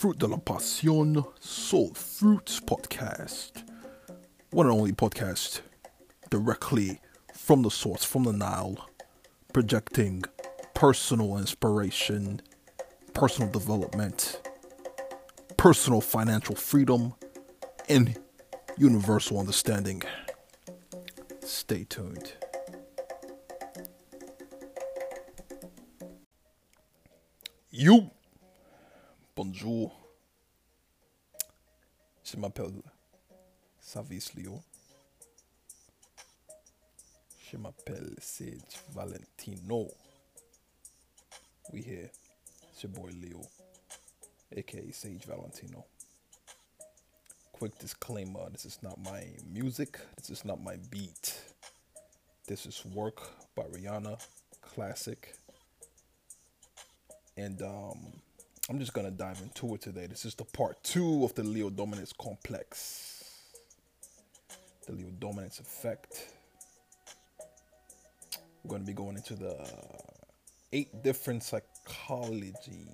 Fruit 0.00 0.16
de 0.16 0.26
la 0.26 0.38
Passion 0.38 1.22
Soul 1.40 1.92
Fruits 1.92 2.58
podcast. 2.60 3.64
One 4.48 4.64
and 4.64 4.74
only 4.74 4.92
podcast 4.92 5.60
directly 6.30 6.98
from 7.34 7.60
the 7.60 7.70
source, 7.70 8.02
from 8.02 8.24
the 8.24 8.32
Nile, 8.32 8.88
projecting 9.52 10.24
personal 10.72 11.36
inspiration, 11.36 12.40
personal 13.12 13.50
development, 13.50 14.40
personal 15.58 16.00
financial 16.00 16.54
freedom, 16.54 17.12
and 17.86 18.18
universal 18.78 19.38
understanding. 19.38 20.02
Stay 21.44 21.84
tuned. 21.84 22.32
You. 27.70 28.12
Bonjour. 29.42 29.90
Je 32.22 32.36
m'appelle 32.36 32.82
Savis 33.80 34.32
Leo. 34.36 34.60
Je 37.50 37.56
m'appelle 37.56 38.14
Sage 38.20 38.76
Valentino. 38.90 39.88
We 41.72 41.80
here. 41.80 42.10
It's 42.68 42.82
your 42.82 42.92
boy 42.92 43.12
Leo, 43.18 43.40
aka 44.54 44.92
Sage 44.92 45.24
Valentino. 45.24 45.86
Quick 47.52 47.78
disclaimer 47.78 48.50
this 48.50 48.66
is 48.66 48.82
not 48.82 48.98
my 49.02 49.24
music, 49.50 49.98
this 50.18 50.28
is 50.28 50.44
not 50.44 50.62
my 50.62 50.76
beat. 50.90 51.40
This 52.46 52.66
is 52.66 52.84
work 52.84 53.22
by 53.56 53.62
Rihanna, 53.62 54.22
classic. 54.60 55.34
And 57.38 57.62
um, 57.62 58.20
I'm 58.70 58.78
just 58.78 58.92
gonna 58.92 59.10
dive 59.10 59.40
into 59.42 59.74
it 59.74 59.80
today. 59.80 60.06
This 60.06 60.24
is 60.24 60.36
the 60.36 60.44
part 60.44 60.80
two 60.84 61.24
of 61.24 61.34
the 61.34 61.42
Leo 61.42 61.70
dominance 61.70 62.12
complex, 62.12 63.24
the 64.86 64.92
Leo 64.92 65.08
dominance 65.18 65.58
effect. 65.58 66.28
We're 68.62 68.70
gonna 68.70 68.84
be 68.84 68.92
going 68.92 69.16
into 69.16 69.34
the 69.34 69.56
eight 70.72 71.02
different 71.02 71.42
psychology 71.42 72.86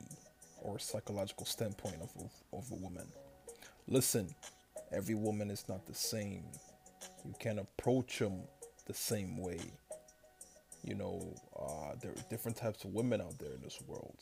or 0.62 0.78
psychological 0.78 1.44
standpoint 1.44 1.96
of, 1.96 2.11
of, 2.22 2.33
of 2.55 2.72
a 2.72 2.77
woman. 2.77 3.06
Listen, 3.86 4.34
every 4.92 5.14
woman 5.14 5.50
is 5.50 5.68
not 5.68 5.86
the 5.86 5.94
same. 5.94 6.44
You 7.27 7.34
can't 7.38 7.58
approach 7.58 8.20
them 8.20 8.44
the 8.86 8.94
same 8.94 9.36
way. 9.36 9.61
You 10.83 10.94
know, 10.94 11.34
uh, 11.55 11.96
there 12.00 12.12
are 12.12 12.30
different 12.30 12.56
types 12.56 12.84
of 12.84 12.94
women 12.94 13.20
out 13.20 13.38
there 13.38 13.52
in 13.52 13.61
this 13.61 13.78
world. 13.86 14.16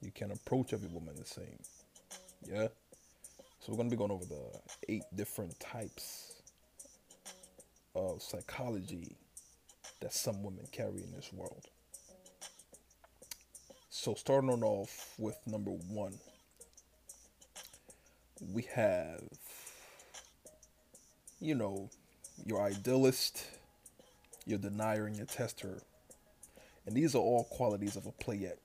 You 0.00 0.10
can't 0.10 0.32
approach 0.32 0.72
every 0.72 0.88
woman 0.88 1.14
the 1.16 1.26
same. 1.26 1.58
Yeah? 2.46 2.68
So 3.60 3.72
we're 3.72 3.76
going 3.76 3.90
to 3.90 3.96
be 3.96 3.98
going 3.98 4.12
over 4.12 4.24
the 4.24 4.60
eight 4.88 5.04
different 5.14 5.58
types 5.58 6.42
of 7.94 8.22
psychology 8.22 9.16
that 10.00 10.12
some 10.12 10.42
women 10.42 10.66
carry 10.70 11.02
in 11.02 11.10
this 11.12 11.32
world. 11.32 11.64
So 13.90 14.14
starting 14.14 14.50
on 14.50 14.62
off 14.62 15.14
with 15.18 15.36
number 15.46 15.72
one, 15.72 16.18
we 18.52 18.62
have, 18.74 19.24
you 21.40 21.54
know, 21.54 21.90
your 22.44 22.62
idealist, 22.62 23.44
your 24.44 24.58
denier, 24.58 25.06
and 25.06 25.16
your 25.16 25.26
tester. 25.26 25.78
And 26.86 26.94
these 26.94 27.14
are 27.14 27.18
all 27.18 27.44
qualities 27.44 27.96
of 27.96 28.06
a 28.06 28.12
playette. 28.12 28.58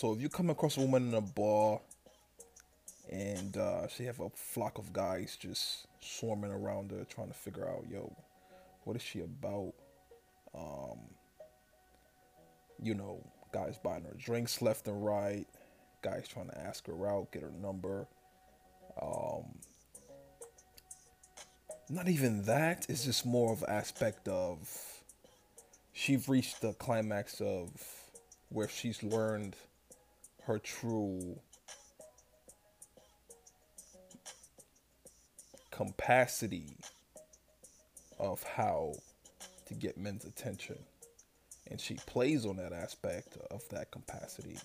So 0.00 0.14
if 0.14 0.22
you 0.22 0.30
come 0.30 0.48
across 0.48 0.78
a 0.78 0.80
woman 0.80 1.08
in 1.08 1.14
a 1.14 1.20
bar 1.20 1.78
and 3.12 3.54
uh, 3.54 3.86
she 3.86 4.04
have 4.04 4.18
a 4.20 4.30
flock 4.30 4.78
of 4.78 4.94
guys 4.94 5.36
just 5.38 5.88
swarming 6.00 6.50
around 6.50 6.90
her 6.92 7.04
trying 7.04 7.28
to 7.28 7.34
figure 7.34 7.68
out, 7.68 7.84
yo, 7.86 8.10
what 8.84 8.96
is 8.96 9.02
she 9.02 9.20
about? 9.20 9.74
Um, 10.54 11.00
you 12.82 12.94
know, 12.94 13.22
guys 13.52 13.76
buying 13.76 14.04
her 14.04 14.16
drinks 14.16 14.62
left 14.62 14.88
and 14.88 15.04
right, 15.04 15.44
guys 16.00 16.26
trying 16.26 16.48
to 16.48 16.58
ask 16.58 16.86
her 16.86 17.06
out, 17.06 17.30
get 17.30 17.42
her 17.42 17.52
number. 17.60 18.06
Um, 19.02 19.58
not 21.90 22.08
even 22.08 22.44
that. 22.44 22.86
It's 22.88 23.04
just 23.04 23.26
more 23.26 23.52
of 23.52 23.62
aspect 23.68 24.28
of 24.28 25.02
she's 25.92 26.26
reached 26.26 26.62
the 26.62 26.72
climax 26.72 27.42
of 27.42 27.68
where 28.48 28.66
she's 28.66 29.02
learned 29.02 29.56
her 30.44 30.58
true 30.58 31.38
capacity 35.70 36.76
of 38.18 38.42
how 38.42 38.92
to 39.66 39.74
get 39.74 39.96
men's 39.96 40.24
attention. 40.24 40.78
And 41.70 41.80
she 41.80 41.94
plays 42.06 42.44
on 42.44 42.56
that 42.56 42.72
aspect 42.72 43.38
of 43.50 43.66
that 43.70 43.90
capacity 43.90 44.58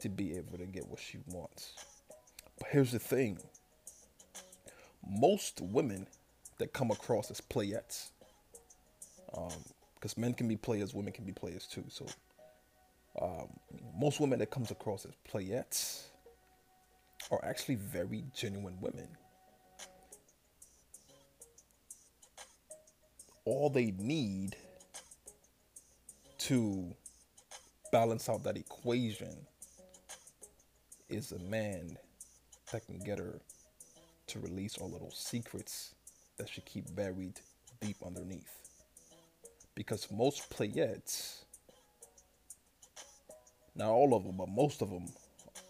to 0.00 0.08
be 0.08 0.36
able 0.36 0.58
to 0.58 0.66
get 0.66 0.86
what 0.86 1.00
she 1.00 1.18
wants. 1.28 1.74
But 2.58 2.68
here's 2.70 2.92
the 2.92 2.98
thing 2.98 3.38
most 5.06 5.60
women 5.60 6.06
that 6.58 6.72
come 6.72 6.90
across 6.90 7.30
as 7.30 7.40
playettes, 7.40 8.10
because 9.26 10.16
um, 10.16 10.20
men 10.20 10.34
can 10.34 10.48
be 10.48 10.56
players, 10.56 10.94
women 10.94 11.12
can 11.12 11.24
be 11.24 11.32
players 11.32 11.66
too. 11.66 11.84
So 11.88 12.06
um, 13.20 13.48
most 13.98 14.20
women 14.20 14.38
that 14.40 14.50
comes 14.50 14.70
across 14.70 15.04
as 15.04 15.12
playettes 15.30 16.04
are 17.30 17.44
actually 17.44 17.76
very 17.76 18.24
genuine 18.34 18.76
women. 18.80 19.08
All 23.44 23.70
they 23.70 23.92
need 23.98 24.56
to 26.38 26.94
balance 27.92 28.28
out 28.28 28.42
that 28.44 28.56
equation 28.56 29.46
is 31.08 31.32
a 31.32 31.38
man 31.38 31.96
that 32.72 32.84
can 32.86 32.98
get 32.98 33.18
her 33.18 33.40
to 34.26 34.38
release 34.40 34.78
all 34.78 34.90
little 34.90 35.12
secrets 35.12 35.94
that 36.38 36.48
she 36.48 36.60
keep 36.62 36.94
buried 36.96 37.40
deep 37.80 37.96
underneath. 38.04 38.58
Because 39.74 40.10
most 40.10 40.50
playettes 40.50 41.43
not 43.76 43.90
all 43.90 44.14
of 44.14 44.24
them, 44.24 44.36
but 44.36 44.48
most 44.48 44.82
of 44.82 44.90
them, 44.90 45.06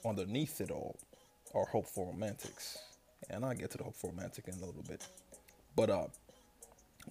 underneath 0.04 0.60
it 0.60 0.70
all, 0.70 0.96
are 1.54 1.66
hopeful 1.66 2.06
romantics. 2.06 2.78
And 3.30 3.44
I'll 3.44 3.54
get 3.54 3.70
to 3.72 3.78
the 3.78 3.84
hopeful 3.84 4.10
romantic 4.10 4.48
in 4.48 4.54
a 4.54 4.66
little 4.66 4.84
bit. 4.86 5.06
But 5.74 5.90
uh, 5.90 6.06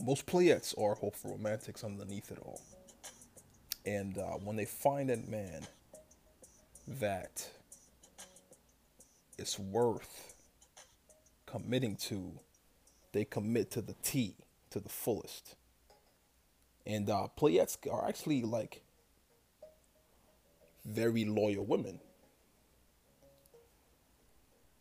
most 0.02 0.26
playettes 0.26 0.78
are 0.80 0.96
hopeful 0.96 1.32
romantics 1.32 1.84
underneath 1.84 2.32
it 2.32 2.40
all. 2.40 2.62
And 3.86 4.18
uh, 4.18 4.38
when 4.44 4.56
they 4.56 4.66
find 4.66 5.10
that 5.10 5.28
man 5.28 5.64
that 6.88 7.50
is 9.38 9.58
worth 9.58 10.36
committing 11.46 11.96
to, 11.96 12.34
they 13.12 13.26
commit 13.26 13.72
to 13.72 13.82
the 13.82 13.96
T, 14.04 14.36
to 14.70 14.80
the 14.80 14.90
fullest. 14.90 15.56
And 16.86 17.10
uh, 17.10 17.28
playettes 17.38 17.78
are 17.92 18.08
actually 18.08 18.44
like 18.44 18.83
very 20.86 21.26
loyal 21.26 21.66
women. 21.66 22.00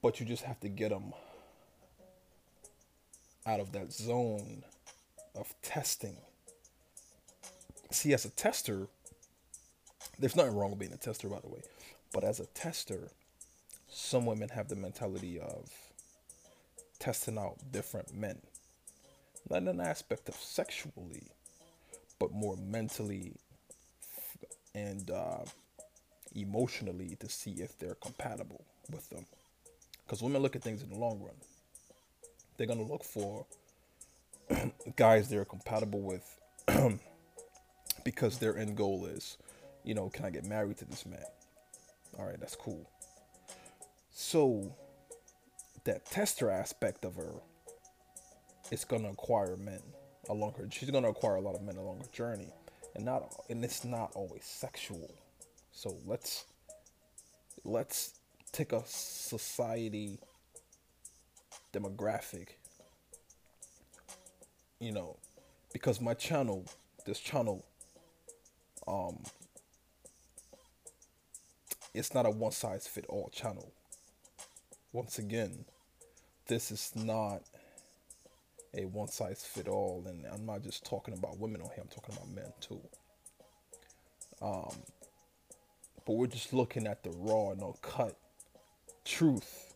But 0.03 0.19
you 0.19 0.27
just 0.27 0.43
have 0.43 0.59
to 0.61 0.69
get 0.69 0.91
them 0.91 1.13
out 3.47 3.61
of 3.61 3.73
that 3.73 3.93
zone 3.93 4.65
of 5.35 5.55
testing. 5.63 6.17
See, 7.91 8.13
as 8.13 8.25
a 8.25 8.31
tester, 8.31 8.89
there's 10.19 10.37
nothing 10.37 10.57
wrong 10.57 10.71
with 10.71 10.79
being 10.79 10.93
a 10.93 10.97
tester, 10.97 11.29
by 11.29 11.41
the 11.41 11.49
way. 11.49 11.63
But 12.13 12.25
as 12.25 12.41
a 12.41 12.47
tester, 12.47 13.09
some 13.89 14.27
women 14.27 14.49
have 14.51 14.69
the 14.69 14.77
mentality 14.77 15.39
of 15.39 15.71
testing 16.99 17.39
out 17.39 17.57
different 17.71 18.15
men. 18.15 18.39
Not 19.51 19.63
in 19.63 19.69
an 19.69 19.81
aspect 19.81 20.29
of 20.29 20.35
sexually, 20.37 21.25
but 22.19 22.33
more 22.33 22.57
mentally 22.57 23.35
and 24.75 25.11
uh, 25.11 25.45
emotionally 26.35 27.17
to 27.21 27.29
see 27.29 27.53
if 27.53 27.79
they're 27.79 27.97
compatible 27.97 28.65
with 28.91 29.09
them. 29.11 29.27
Because 30.05 30.23
women 30.23 30.43
look 30.43 30.57
at 30.57 30.63
things 30.63 30.83
in 30.83 30.91
the 30.91 30.99
long 30.99 31.21
run. 31.21 31.35
They're 32.57 32.67
going 32.67 32.85
to 32.85 32.93
look 32.93 33.05
for 33.05 33.47
guys 34.97 35.29
they're 35.29 35.45
compatible 35.45 36.01
with 36.01 36.39
because 38.05 38.39
their 38.39 38.57
end 38.57 38.77
goal 38.77 39.07
is, 39.07 39.39
you 39.85 39.95
know, 39.95 40.09
can 40.09 40.25
I 40.25 40.31
get 40.31 40.45
married 40.45 40.79
to 40.79 40.85
this 40.85 41.07
man? 41.07 41.25
All 42.19 42.27
right, 42.27 42.39
that's 42.39 42.57
cool. 42.57 42.91
So, 44.11 44.75
that 45.85 46.05
tester 46.07 46.51
aspect 46.51 47.05
of 47.05 47.17
her 47.17 47.33
is 48.71 48.85
going 48.85 49.03
to 49.03 49.09
acquire 49.09 49.57
men 49.57 49.81
along 50.29 50.55
her. 50.59 50.69
She's 50.71 50.91
going 50.91 51.05
to 51.05 51.11
acquire 51.11 51.37
a 51.37 51.41
lot 51.41 51.55
of 51.55 51.63
men 51.63 51.77
along 51.77 52.01
her 52.01 52.09
journey, 52.13 52.53
and 52.95 53.05
not 53.05 53.35
and 53.49 53.65
it's 53.65 53.85
not 53.85 54.13
always 54.15 54.45
sexual 54.45 55.11
so 55.73 55.97
let's 56.07 56.45
let's 57.65 58.15
take 58.53 58.73
a 58.73 58.83
society 58.87 60.19
demographic, 61.73 62.49
you 64.79 64.93
know, 64.93 65.17
because 65.73 66.01
my 66.01 66.15
channel, 66.15 66.67
this 67.07 67.19
channel, 67.19 67.65
um, 68.87 69.23
it's 71.95 72.15
not 72.15 72.27
a 72.27 72.31
one 72.31 72.53
size 72.53 72.87
fit 72.87 73.07
all 73.09 73.31
channel. 73.33 73.73
Once 74.93 75.19
again, 75.19 75.65
this 76.49 76.71
is 76.71 76.93
not 76.95 77.41
a 78.75 78.85
one 78.87 79.09
size 79.09 79.45
fit 79.45 79.69
all, 79.69 80.05
and 80.07 80.27
I'm 80.27 80.45
not 80.45 80.63
just 80.63 80.85
talking 80.85 81.15
about 81.15 81.39
women 81.39 81.63
on 81.63 81.69
here. 81.69 81.83
I'm 81.83 81.89
talking 81.89 82.15
about 82.15 82.29
men 82.31 82.53
too. 82.61 82.81
Um, 84.43 84.83
but 86.05 86.15
we're 86.15 86.27
just 86.27 86.53
looking 86.53 86.87
at 86.87 87.03
the 87.03 87.11
raw 87.11 87.51
and 87.51 87.63
uncut 87.63 88.17
truth 89.05 89.75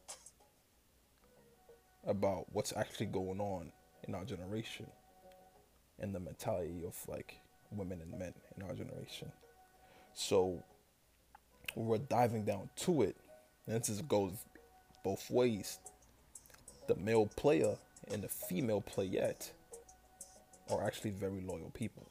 about 2.07 2.47
what's 2.53 2.73
actually 2.77 3.07
going 3.07 3.41
on 3.41 3.73
in 4.07 4.15
our 4.15 4.25
generation 4.25 4.87
and 5.99 6.15
the 6.15 6.21
mentality 6.21 6.85
of 6.87 6.97
like 7.09 7.37
women 7.71 8.01
and 8.01 8.19
men 8.19 8.33
in 8.57 8.63
our 8.63 8.75
generation. 8.75 9.31
So 10.15 10.63
we're 11.75 11.99
diving 11.99 12.45
down 12.45 12.71
to 12.77 13.03
it, 13.03 13.17
and 13.67 13.83
this 13.83 14.01
goes 14.03 14.33
both 15.05 15.31
ways. 15.31 15.79
The 16.87 16.97
male 16.97 17.27
player 17.27 17.77
and 18.11 18.23
the 18.23 18.29
female 18.29 18.83
playette 18.83 19.51
are 20.71 20.85
actually 20.85 21.11
very 21.11 21.41
loyal 21.41 21.71
people. 21.75 22.09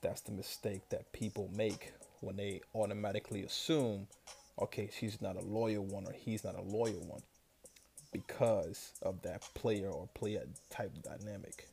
That's 0.00 0.22
the 0.22 0.32
mistake 0.32 0.88
that 0.90 1.12
people 1.12 1.50
make 1.54 1.92
when 2.22 2.36
they 2.36 2.60
automatically 2.74 3.42
assume, 3.42 4.06
okay, 4.60 4.88
she's 4.96 5.20
not 5.20 5.36
a 5.36 5.40
loyal 5.40 5.84
one 5.84 6.06
or 6.06 6.12
he's 6.12 6.44
not 6.44 6.56
a 6.56 6.62
loyal 6.62 7.04
one 7.04 7.22
because 8.12 8.92
of 9.02 9.20
that 9.22 9.42
player 9.54 9.88
or 9.88 10.08
player 10.14 10.44
type 10.70 10.92
dynamic. 11.02 11.66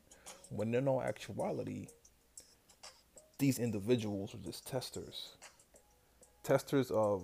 When 0.50 0.74
in 0.74 0.88
all 0.88 1.04
actuality, 1.04 1.88
these 3.38 3.60
individuals 3.60 4.34
are 4.34 4.40
just 4.40 4.68
testers. 4.68 5.36
Testers 6.44 6.90
of 6.90 7.22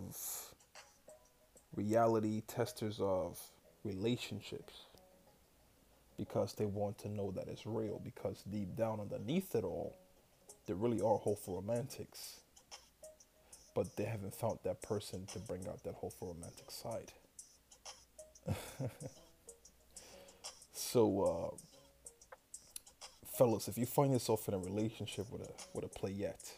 reality, 1.75 2.41
testers 2.47 2.99
of 2.99 3.39
relationships. 3.83 4.81
Because 6.15 6.53
they 6.53 6.65
want 6.65 6.99
to 6.99 7.09
know 7.09 7.31
that 7.31 7.47
it's 7.47 7.65
real. 7.65 7.99
Because 8.03 8.43
deep 8.51 8.75
down 8.75 8.99
underneath 8.99 9.55
it 9.55 9.63
all, 9.63 9.97
they 10.67 10.73
really 10.73 11.01
are 11.01 11.17
hopeful 11.17 11.55
romantics. 11.55 12.41
But 13.75 13.95
they 13.97 14.05
haven't 14.05 14.33
found 14.33 14.59
that 14.63 14.81
person 14.81 15.27
to 15.33 15.39
bring 15.39 15.67
out 15.67 15.83
that 15.83 15.95
hopeful 15.95 16.33
romantic 16.33 16.71
side. 16.71 17.11
so, 20.73 21.21
uh, 21.21 21.49
fellas, 23.37 23.67
if 23.67 23.77
you 23.77 23.85
find 23.85 24.13
yourself 24.13 24.47
in 24.47 24.53
a 24.53 24.57
relationship 24.57 25.29
with 25.29 25.41
a 25.41 25.51
with 25.73 25.83
a 25.83 25.89
playette, 25.89 26.53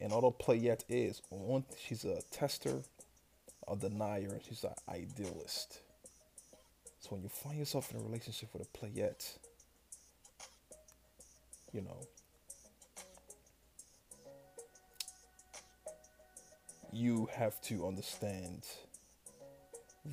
and 0.00 0.12
although 0.12 0.30
playette 0.30 0.84
is 0.88 1.22
on, 1.30 1.64
she's 1.76 2.04
a 2.04 2.22
tester, 2.30 2.82
a 3.68 3.76
denier, 3.76 4.32
and 4.32 4.42
she's 4.42 4.64
an 4.64 4.74
idealist. 4.88 5.80
So 7.00 7.10
when 7.10 7.22
you 7.22 7.28
find 7.28 7.58
yourself 7.58 7.90
in 7.90 7.98
a 7.98 8.02
relationship 8.02 8.50
with 8.52 8.62
a 8.62 8.78
playette, 8.78 9.36
you 11.72 11.82
know, 11.82 12.06
you 16.92 17.28
have 17.32 17.60
to 17.62 17.86
understand 17.86 18.66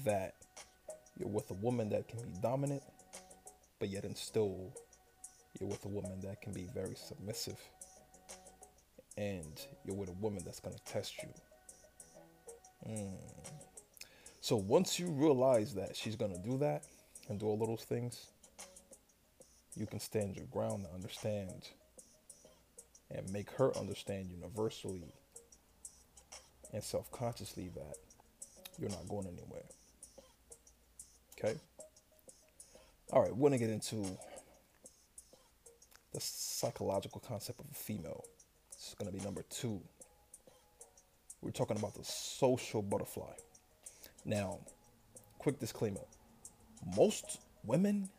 that 0.04 0.36
you're 1.18 1.30
with 1.30 1.50
a 1.52 1.56
woman 1.56 1.90
that 1.90 2.08
can 2.08 2.22
be 2.22 2.34
dominant, 2.42 2.84
but 3.80 3.90
yet 3.90 4.04
and 4.04 4.18
still 4.18 4.74
you're 5.60 5.70
with 5.70 5.86
a 5.86 5.90
woman 5.90 6.20
that 6.22 6.42
can 6.42 6.52
be 6.54 6.68
very 6.74 6.96
submissive. 6.96 7.60
And 9.18 9.66
you're 9.86 9.96
with 9.96 10.10
a 10.10 10.14
woman 10.20 10.44
that's 10.44 10.60
going 10.60 10.76
to 10.76 10.84
test 10.84 11.14
you. 11.24 11.30
Mm. 12.90 13.14
So 14.42 14.58
once 14.58 15.00
you 15.00 15.08
realize 15.08 15.74
that 15.76 15.96
she's 15.96 16.16
going 16.16 16.34
to 16.34 16.50
do 16.50 16.58
that 16.58 16.84
and 17.30 17.40
do 17.40 17.46
all 17.46 17.58
those 17.58 17.86
things, 17.88 18.28
you 19.76 19.86
can 19.86 20.00
stand 20.00 20.36
your 20.36 20.46
ground 20.48 20.86
and 20.86 20.94
understand 20.94 21.70
and 23.10 23.32
make 23.32 23.50
her 23.52 23.76
understand 23.78 24.30
universally 24.30 25.14
and 26.76 26.84
self 26.84 27.10
consciously 27.10 27.72
that 27.74 27.96
you're 28.78 28.90
not 28.90 29.08
going 29.08 29.26
anywhere. 29.28 29.64
Okay? 31.40 31.58
All 33.12 33.22
right, 33.22 33.32
we're 33.32 33.50
going 33.50 33.60
to 33.60 33.66
get 33.66 33.74
into 33.74 34.06
the 36.14 36.20
psychological 36.20 37.22
concept 37.26 37.62
of 37.62 37.66
a 37.72 37.74
female. 37.74 38.26
This 38.74 38.90
is 38.90 38.96
going 38.96 39.10
to 39.12 39.18
be 39.18 39.24
number 39.24 39.44
two. 39.50 39.80
We're 41.42 41.52
talking 41.52 41.78
about 41.78 41.96
the 41.96 42.04
social 42.04 42.82
butterfly. 42.82 43.34
Now, 44.26 44.60
quick 45.40 45.60
disclaimer 45.60 46.02
most 46.96 47.40
women 47.64 48.10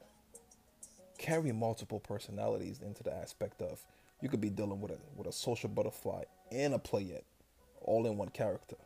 carry 1.18 1.52
multiple 1.52 2.00
personalities 2.00 2.80
into 2.80 3.02
the 3.02 3.14
aspect 3.14 3.60
of 3.60 3.84
you 4.22 4.28
could 4.28 4.40
be 4.40 4.50
dealing 4.50 4.80
with 4.80 4.92
a 4.92 4.98
with 5.14 5.26
a 5.26 5.32
social 5.32 5.68
butterfly 5.68 6.22
and 6.50 6.74
a 6.74 6.78
playette 6.78 7.24
all 7.82 8.06
in 8.06 8.16
one 8.16 8.28
character. 8.28 8.76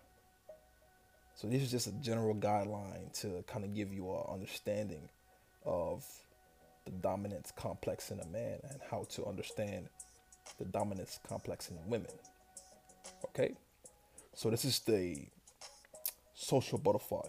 So 1.35 1.49
this 1.49 1.63
is 1.63 1.71
just 1.71 1.87
a 1.87 1.93
general 1.93 2.35
guideline 2.35 3.13
to 3.21 3.43
kind 3.47 3.65
of 3.65 3.75
give 3.75 3.93
you 3.93 4.11
an 4.11 4.25
understanding 4.31 5.09
of 5.65 6.05
the 6.85 6.91
dominance 6.91 7.53
complex 7.57 8.11
in 8.11 8.21
a 8.21 8.27
man 8.27 8.59
and 8.69 8.81
how 8.91 9.07
to 9.11 9.25
understand 9.25 9.89
the 10.59 10.65
dominance 10.67 11.19
complex 11.27 11.71
in 11.71 11.79
women. 11.87 12.11
Okay? 13.25 13.55
So 14.35 14.51
this 14.51 14.65
is 14.65 14.81
the 14.81 15.27
social 16.35 16.79
butterfly. 16.79 17.27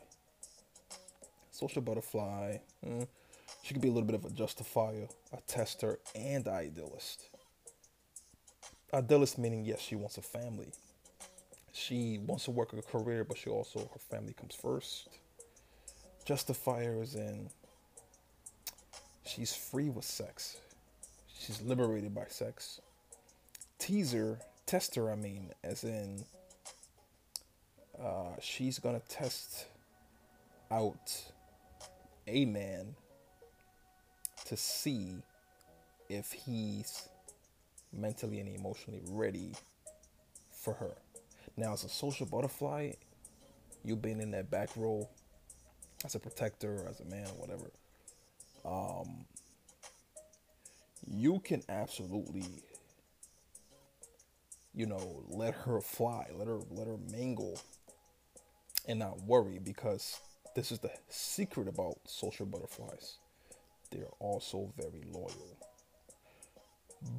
Social 1.52 1.82
butterfly, 1.82 2.58
mm, 2.86 3.08
she 3.64 3.74
could 3.74 3.82
be 3.82 3.90
a 3.90 3.92
little 3.92 4.08
bit 4.08 4.16
of 4.16 4.26
a 4.26 4.30
justifier, 4.30 5.08
a 5.32 5.42
tester, 5.48 6.00
and 6.16 6.48
idealist. 6.48 7.30
Idealist 8.94 9.38
meaning 9.38 9.64
yes, 9.64 9.80
she 9.80 9.96
wants 9.96 10.18
a 10.18 10.22
family, 10.22 10.72
she 11.74 12.20
wants 12.26 12.46
to 12.46 12.52
work 12.52 12.74
a 12.74 12.82
career, 12.82 13.24
but 13.24 13.38
she 13.38 13.50
also 13.50 13.80
her 13.80 14.00
family 14.00 14.34
comes 14.34 14.56
first. 14.56 15.10
Justifiers 16.26 17.16
and 17.16 17.50
she's 19.26 19.54
free 19.54 19.90
with 19.90 20.06
sex. 20.06 20.58
She's 21.40 21.62
liberated 21.62 22.14
by 22.14 22.26
sex. 22.28 22.82
Teaser, 23.80 24.40
tester, 24.66 25.12
I 25.12 25.16
mean, 25.16 25.52
as 25.64 25.84
in 25.84 26.24
uh, 28.00 28.36
she's 28.40 28.80
gonna 28.80 29.02
test 29.10 29.68
out 30.70 31.24
a 32.28 32.46
man 32.46 32.96
to 34.46 34.58
see 34.58 35.16
if 36.10 36.32
he's 36.32 37.10
mentally 37.94 38.40
and 38.40 38.56
emotionally 38.56 39.02
ready 39.08 39.52
for 40.52 40.74
her. 40.74 40.96
Now, 41.62 41.74
as 41.74 41.84
a 41.84 41.90
social 41.90 42.26
butterfly, 42.26 42.94
you've 43.86 44.02
been 44.02 44.20
in 44.20 44.32
that 44.32 44.50
back 44.50 44.70
row 44.76 45.08
as 46.04 46.16
a 46.16 46.20
protector, 46.20 46.88
as 46.90 47.00
a 47.02 47.06
man, 47.06 47.28
whatever. 47.38 47.70
Um, 48.66 49.26
you 51.08 51.40
can 51.44 51.62
absolutely, 51.70 52.48
you 54.74 54.88
know, 54.88 55.24
let 55.30 55.54
her 55.54 55.82
fly, 55.82 56.26
let 56.34 56.48
her 56.48 56.58
let 56.72 56.88
her 56.88 56.98
mingle, 57.12 57.62
and 58.88 58.98
not 58.98 59.22
worry 59.22 59.60
because 59.60 60.20
this 60.56 60.72
is 60.72 60.80
the 60.80 60.90
secret 61.10 61.68
about 61.68 61.98
social 62.08 62.48
butterflies. 62.48 63.18
They're 63.92 64.16
also 64.18 64.74
very 64.76 65.04
loyal, 65.14 65.58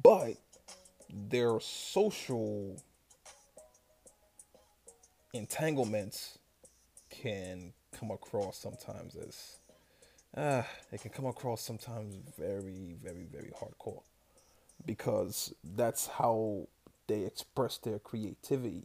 but 0.03 0.35
their 1.09 1.61
social 1.61 2.77
entanglements 5.33 6.37
can 7.09 7.73
come 7.97 8.11
across 8.11 8.57
sometimes 8.57 9.15
as 9.15 9.57
uh, 10.35 10.63
it 10.91 11.01
can 11.01 11.11
come 11.11 11.25
across 11.25 11.61
sometimes 11.61 12.15
very, 12.37 12.95
very, 13.03 13.27
very 13.31 13.51
hardcore 13.51 14.01
because 14.85 15.53
that's 15.75 16.07
how 16.07 16.67
they 17.07 17.21
express 17.21 17.77
their 17.77 17.99
creativity. 17.99 18.83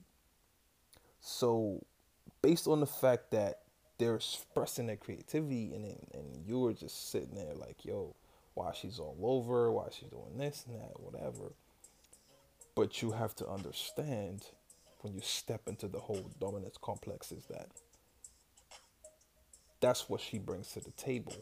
So, 1.20 1.84
based 2.42 2.66
on 2.66 2.80
the 2.80 2.86
fact 2.86 3.30
that 3.30 3.60
they're 3.98 4.16
expressing 4.16 4.86
their 4.86 4.96
creativity 4.96 5.72
and 5.74 5.84
and 6.12 6.44
you're 6.46 6.72
just 6.72 7.10
sitting 7.10 7.34
there 7.34 7.54
like, 7.54 7.84
yo, 7.84 8.14
why 8.54 8.72
she's 8.74 8.98
all 8.98 9.16
over, 9.22 9.72
why 9.72 9.88
she's 9.90 10.10
doing 10.10 10.36
this 10.36 10.64
and 10.68 10.78
that, 10.78 11.00
whatever. 11.00 11.52
But 12.74 13.02
you 13.02 13.12
have 13.12 13.34
to 13.36 13.48
understand 13.48 14.44
when 15.00 15.14
you 15.14 15.20
step 15.20 15.62
into 15.66 15.88
the 15.88 16.00
whole 16.00 16.30
dominance 16.40 16.76
complex 16.80 17.32
is 17.32 17.44
that 17.46 17.68
that's 19.80 20.08
what 20.08 20.20
she 20.20 20.38
brings 20.38 20.72
to 20.72 20.80
the 20.80 20.90
table. 20.92 21.36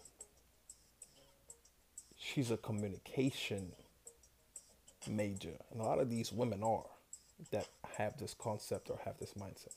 She's 2.19 2.51
a 2.51 2.57
communication 2.57 3.73
major, 5.09 5.53
and 5.71 5.81
a 5.81 5.85
lot 5.85 6.01
of 6.01 6.11
these 6.11 6.33
women 6.33 6.63
are 6.63 6.85
that 7.51 7.69
have 7.97 8.19
this 8.19 8.35
concept 8.35 8.91
or 8.91 8.99
have 9.05 9.19
this 9.19 9.33
mindset. 9.35 9.75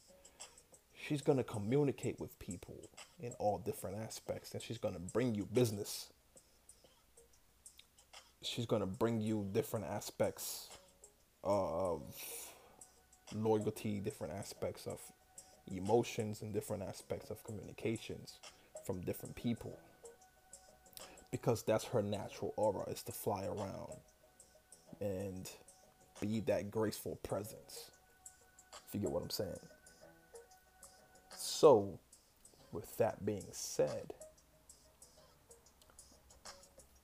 She's 1.07 1.21
going 1.21 1.38
to 1.38 1.43
communicate 1.43 2.19
with 2.19 2.38
people 2.39 2.75
in 3.21 3.31
all 3.39 3.59
different 3.59 3.98
aspects, 3.98 4.53
and 4.53 4.62
she's 4.62 4.77
going 4.77 4.93
to 4.93 5.00
bring 5.00 5.36
you 5.36 5.48
business. 5.53 6.09
She's 8.41 8.65
going 8.65 8.81
to 8.81 8.88
bring 8.88 9.21
you 9.21 9.48
different 9.53 9.86
aspects 9.86 10.69
of 11.43 12.01
loyalty, 13.36 14.00
different 14.00 14.33
aspects 14.33 14.88
of 14.88 15.00
emotions, 15.71 16.41
and 16.41 16.53
different 16.53 16.83
aspects 16.83 17.29
of 17.29 17.43
communications 17.43 18.39
from 18.86 19.01
different 19.01 19.36
people. 19.36 19.77
Because 21.31 21.62
that's 21.63 21.86
her 21.86 22.01
natural 22.01 22.53
aura 22.57 22.89
is 22.89 23.03
to 23.03 23.12
fly 23.12 23.45
around 23.45 23.93
and 25.00 25.50
be 26.19 26.39
that 26.41 26.71
graceful 26.71 27.17
presence. 27.24 27.91
If 28.88 28.95
you 28.95 29.01
get 29.01 29.12
what 29.12 29.21
I'm 29.24 29.29
saying. 29.29 29.59
So, 31.38 32.00
with 32.71 32.98
that 32.98 33.25
being 33.25 33.45
said, 33.51 34.13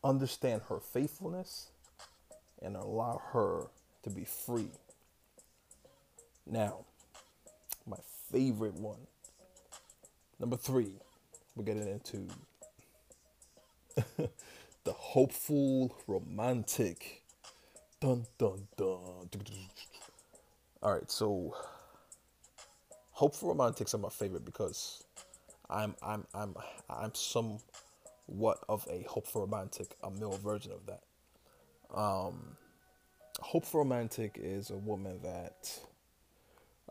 understand 0.03 0.63
her 0.69 0.79
faithfulness 0.79 1.69
and 2.61 2.75
allow 2.75 3.21
her 3.31 3.67
to 4.03 4.09
be 4.09 4.25
free. 4.25 4.69
Now, 6.47 6.85
my 7.87 7.97
favorite 8.31 8.75
one. 8.75 9.07
Number 10.39 10.57
three, 10.57 10.93
we're 11.55 11.63
getting 11.63 11.87
into 11.87 12.27
the 14.83 14.91
hopeful 14.91 15.95
romantic. 16.07 17.23
Dun 18.01 18.25
dun 18.37 18.67
dun. 18.77 19.29
All 20.83 20.93
right, 20.93 21.09
so 21.09 21.55
hopeful 23.11 23.49
romantics 23.49 23.93
are 23.95 23.99
my 23.99 24.09
favorite 24.09 24.45
because 24.45 25.03
I'm 25.69 25.95
I'm 26.03 26.25
I'm 26.33 26.55
I'm 26.89 27.15
somewhat 27.15 28.59
of 28.69 28.85
a 28.91 29.03
hopeful 29.07 29.41
romantic, 29.41 29.95
a 30.03 30.11
male 30.11 30.37
version 30.43 30.73
of 30.73 30.85
that. 30.85 31.01
Um, 31.95 32.57
hopeful 33.39 33.79
romantic 33.79 34.37
is 34.41 34.69
a 34.69 34.77
woman 34.77 35.19
that, 35.23 35.79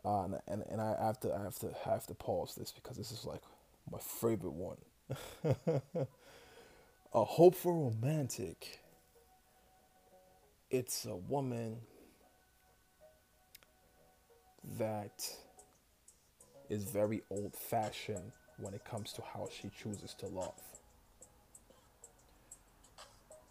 uh, 0.05 0.25
and 0.47 0.63
and 0.71 0.81
I 0.81 0.97
have 1.07 1.21
to 1.21 1.35
I 1.35 1.43
have 1.43 1.59
to 1.61 1.71
I 1.87 1.91
have 1.91 2.07
to 2.07 2.15
pause 2.15 2.55
this 2.57 2.73
because 2.73 2.97
this 2.97 3.13
is 3.13 3.25
like 3.25 3.43
my 3.91 3.99
favorite 3.99 4.53
one. 4.53 4.79
a 7.15 7.25
hopeful 7.25 7.91
romantic. 7.91 8.81
It's 10.71 11.05
a 11.07 11.15
woman 11.17 11.79
that 14.79 15.29
is 16.69 16.85
very 16.85 17.23
old 17.31 17.55
fashioned 17.55 18.33
when 18.59 18.75
it 18.75 18.85
comes 18.85 19.13
to 19.13 19.23
how 19.23 19.49
she 19.53 19.71
chooses 19.83 20.15
to 20.15 20.27
love. 20.27 20.61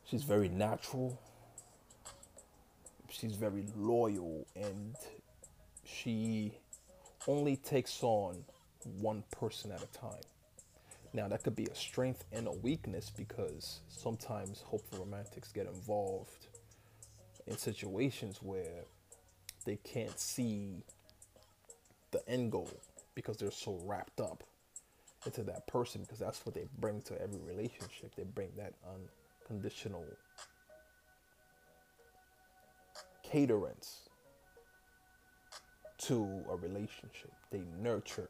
She's 0.05 0.23
very 0.23 0.49
natural 0.49 1.19
she's 3.13 3.35
very 3.35 3.65
loyal 3.77 4.45
and 4.55 4.95
she 5.85 6.53
only 7.27 7.55
takes 7.55 8.03
on 8.03 8.43
one 8.99 9.23
person 9.31 9.71
at 9.71 9.81
a 9.81 9.87
time. 9.87 10.21
Now, 11.13 11.27
that 11.27 11.43
could 11.43 11.55
be 11.55 11.65
a 11.65 11.75
strength 11.75 12.23
and 12.31 12.47
a 12.47 12.51
weakness 12.51 13.11
because 13.15 13.81
sometimes 13.87 14.61
hopeful 14.65 14.99
romantics 14.99 15.51
get 15.51 15.67
involved 15.67 16.47
in 17.45 17.57
situations 17.57 18.39
where 18.41 18.85
they 19.65 19.77
can't 19.83 20.19
see 20.19 20.83
the 22.11 22.27
end 22.27 22.51
goal 22.51 22.69
because 23.15 23.37
they're 23.37 23.51
so 23.51 23.79
wrapped 23.83 24.19
up 24.19 24.43
into 25.25 25.43
that 25.43 25.67
person 25.67 26.01
because 26.01 26.19
that's 26.19 26.45
what 26.45 26.55
they 26.55 26.65
bring 26.79 27.01
to 27.01 27.21
every 27.21 27.39
relationship. 27.47 28.15
They 28.15 28.23
bring 28.23 28.49
that 28.57 28.73
unconditional 29.45 30.05
caterance 33.23 34.02
to 35.99 36.43
a 36.49 36.55
relationship. 36.55 37.31
They 37.51 37.63
nurture. 37.81 38.29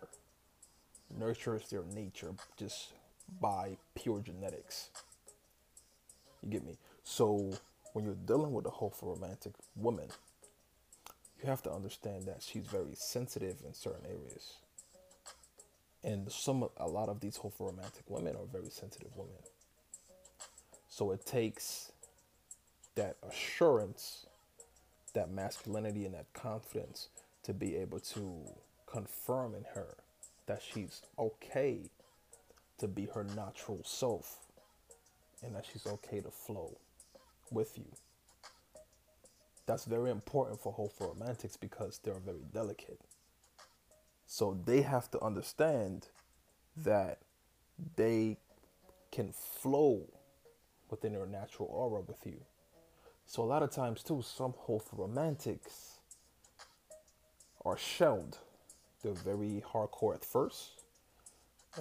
nurtures 1.18 1.70
their 1.70 1.84
nature 1.94 2.34
just 2.58 2.94
by 3.40 3.78
pure 3.96 4.20
genetics. 4.20 4.90
You 6.42 6.50
get 6.50 6.66
me? 6.66 6.78
So 7.04 7.54
when 7.94 8.06
you're 8.06 8.16
dealing 8.16 8.52
with 8.52 8.66
a 8.66 8.72
hopeful 8.72 9.14
romantic 9.14 9.54
woman, 9.76 10.08
you 11.42 11.50
have 11.50 11.62
to 11.64 11.72
understand 11.72 12.26
that 12.26 12.42
she's 12.42 12.66
very 12.66 12.96
sensitive 12.96 13.58
in 13.66 13.74
certain 13.74 14.06
areas. 14.06 14.54
And 16.04 16.32
some 16.32 16.68
a 16.78 16.88
lot 16.88 17.10
of 17.10 17.20
these 17.20 17.38
hopeful 17.38 17.68
romantic 17.68 18.04
women 18.10 18.36
are 18.36 18.46
very 18.52 18.70
sensitive 18.70 19.16
women. 19.16 19.36
So 20.90 21.12
it 21.12 21.26
takes 21.26 21.92
that 22.96 23.18
assurance 23.28 24.26
that 25.14 25.32
masculinity 25.32 26.06
and 26.06 26.16
that 26.16 26.32
confidence 26.34 27.10
to 27.44 27.54
be 27.54 27.76
able 27.76 28.00
to 28.00 28.42
confirm 28.86 29.56
in 29.56 29.64
her 29.74 29.98
that 30.46 30.62
she's 30.62 31.02
okay 31.18 31.90
to 32.78 32.88
be 32.88 33.08
her 33.14 33.24
natural 33.24 33.82
self 33.84 34.40
and 35.44 35.56
that 35.56 35.66
she's 35.72 35.86
okay 35.86 36.20
to 36.22 36.32
flow 36.32 36.78
with 37.52 37.78
you. 37.78 37.86
That's 39.66 39.86
very 39.86 40.12
important 40.12 40.60
for 40.60 40.74
hopeful 40.74 41.16
romantics 41.18 41.56
because 41.56 42.00
they're 42.04 42.20
very 42.20 42.46
delicate. 42.54 43.00
So 44.26 44.58
they 44.66 44.82
have 44.82 45.10
to 45.12 45.22
understand 45.22 46.08
that 46.76 47.20
they 47.96 48.38
can 49.12 49.32
flow 49.32 50.02
within 50.90 51.14
their 51.14 51.26
natural 51.26 51.70
aura 51.72 52.02
with 52.02 52.26
you 52.26 52.42
so 53.26 53.44
a 53.44 53.46
lot 53.46 53.64
of 53.64 53.72
times 53.72 54.04
too, 54.04 54.22
some 54.22 54.54
hopeful 54.58 55.00
romantics 55.08 55.93
are 57.66 57.78
shelled. 57.78 58.40
They're 59.02 59.14
very 59.14 59.64
hardcore 59.74 60.16
at 60.16 60.24
first. 60.24 60.82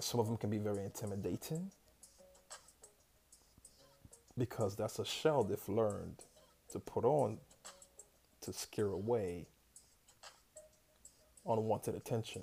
Some 0.00 0.20
of 0.20 0.26
them 0.26 0.36
can 0.36 0.50
be 0.50 0.58
very 0.58 0.84
intimidating 0.84 1.70
because 4.38 4.74
that's 4.74 4.98
a 4.98 5.04
shell 5.04 5.44
they've 5.44 5.68
learned 5.68 6.24
to 6.72 6.78
put 6.78 7.04
on 7.04 7.38
to 8.40 8.52
scare 8.52 8.86
away 8.86 9.46
unwanted 11.46 11.94
attention. 11.94 12.42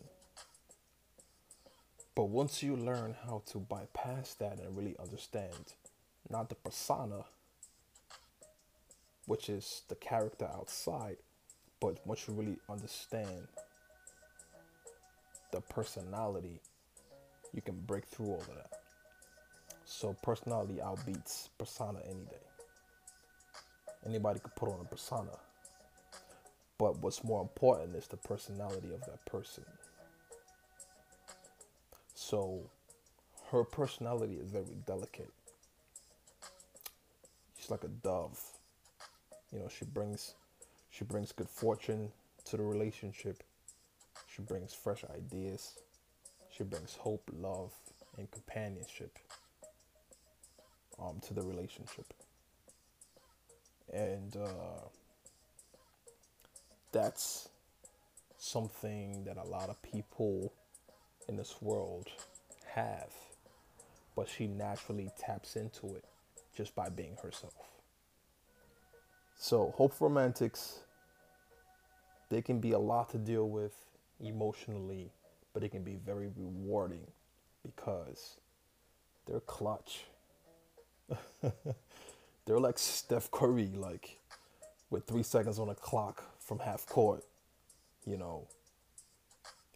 But 2.13 2.25
once 2.25 2.61
you 2.61 2.75
learn 2.75 3.15
how 3.25 3.41
to 3.47 3.57
bypass 3.57 4.33
that 4.35 4.59
and 4.59 4.77
really 4.77 4.95
understand 4.99 5.73
not 6.29 6.49
the 6.49 6.55
persona 6.55 7.23
which 9.29 9.47
is 9.47 9.83
the 9.89 9.95
character 9.95 10.49
outside. 10.51 11.17
But 11.79 12.05
once 12.05 12.27
you 12.27 12.33
really 12.33 12.57
understand 12.69 13.47
the 15.51 15.61
personality, 15.61 16.59
you 17.53 17.61
can 17.61 17.79
break 17.87 18.05
through 18.05 18.27
all 18.27 18.41
of 18.41 18.47
that. 18.47 18.69
So 19.85 20.15
personality 20.21 20.79
outbeats 20.83 21.49
persona 21.57 21.99
any 22.05 22.25
day. 22.25 22.45
Anybody 24.05 24.39
could 24.39 24.55
put 24.55 24.69
on 24.69 24.79
a 24.81 24.85
persona. 24.85 25.31
But 26.77 26.99
what's 26.99 27.23
more 27.23 27.41
important 27.41 27.95
is 27.95 28.07
the 28.07 28.17
personality 28.17 28.93
of 28.93 29.01
that 29.01 29.25
person. 29.25 29.65
So 32.13 32.61
her 33.51 33.63
personality 33.63 34.35
is 34.35 34.49
very 34.49 34.77
delicate. 34.85 35.31
She's 37.57 37.71
like 37.71 37.83
a 37.83 37.89
dove 37.89 38.39
you 39.51 39.59
know, 39.59 39.67
she 39.67 39.85
brings 39.85 40.35
she 40.89 41.03
brings 41.03 41.31
good 41.31 41.49
fortune 41.49 42.11
to 42.45 42.57
the 42.57 42.63
relationship. 42.63 43.43
She 44.27 44.41
brings 44.41 44.73
fresh 44.73 45.03
ideas. 45.15 45.77
She 46.51 46.63
brings 46.63 46.95
hope, 46.95 47.29
love, 47.39 47.71
and 48.17 48.29
companionship 48.31 49.17
um, 51.01 51.19
to 51.27 51.33
the 51.33 51.41
relationship. 51.41 52.13
And 53.91 54.35
uh, 54.35 54.87
that's 56.91 57.49
something 58.37 59.23
that 59.25 59.37
a 59.37 59.43
lot 59.43 59.69
of 59.69 59.81
people 59.81 60.51
in 61.27 61.37
this 61.37 61.61
world 61.61 62.07
have, 62.73 63.11
but 64.15 64.27
she 64.27 64.47
naturally 64.47 65.09
taps 65.19 65.55
into 65.55 65.95
it 65.95 66.03
just 66.55 66.75
by 66.75 66.89
being 66.89 67.17
herself. 67.21 67.78
So, 69.39 69.73
Hope 69.77 69.93
Romantics 70.01 70.81
they 72.29 72.41
can 72.41 72.59
be 72.59 72.73
a 72.73 72.79
lot 72.79 73.09
to 73.11 73.17
deal 73.17 73.49
with 73.49 73.73
emotionally, 74.19 75.11
but 75.53 75.63
it 75.63 75.69
can 75.69 75.83
be 75.83 75.95
very 75.95 76.27
rewarding 76.35 77.07
because 77.63 78.35
they're 79.25 79.39
clutch. 79.39 80.03
they're 82.45 82.59
like 82.59 82.77
Steph 82.77 83.31
Curry, 83.31 83.71
like 83.75 84.19
with 84.89 85.05
three 85.07 85.23
seconds 85.23 85.57
on 85.57 85.69
the 85.69 85.75
clock 85.75 86.23
from 86.39 86.59
half 86.59 86.85
court. 86.85 87.23
You 88.05 88.17
know, 88.17 88.47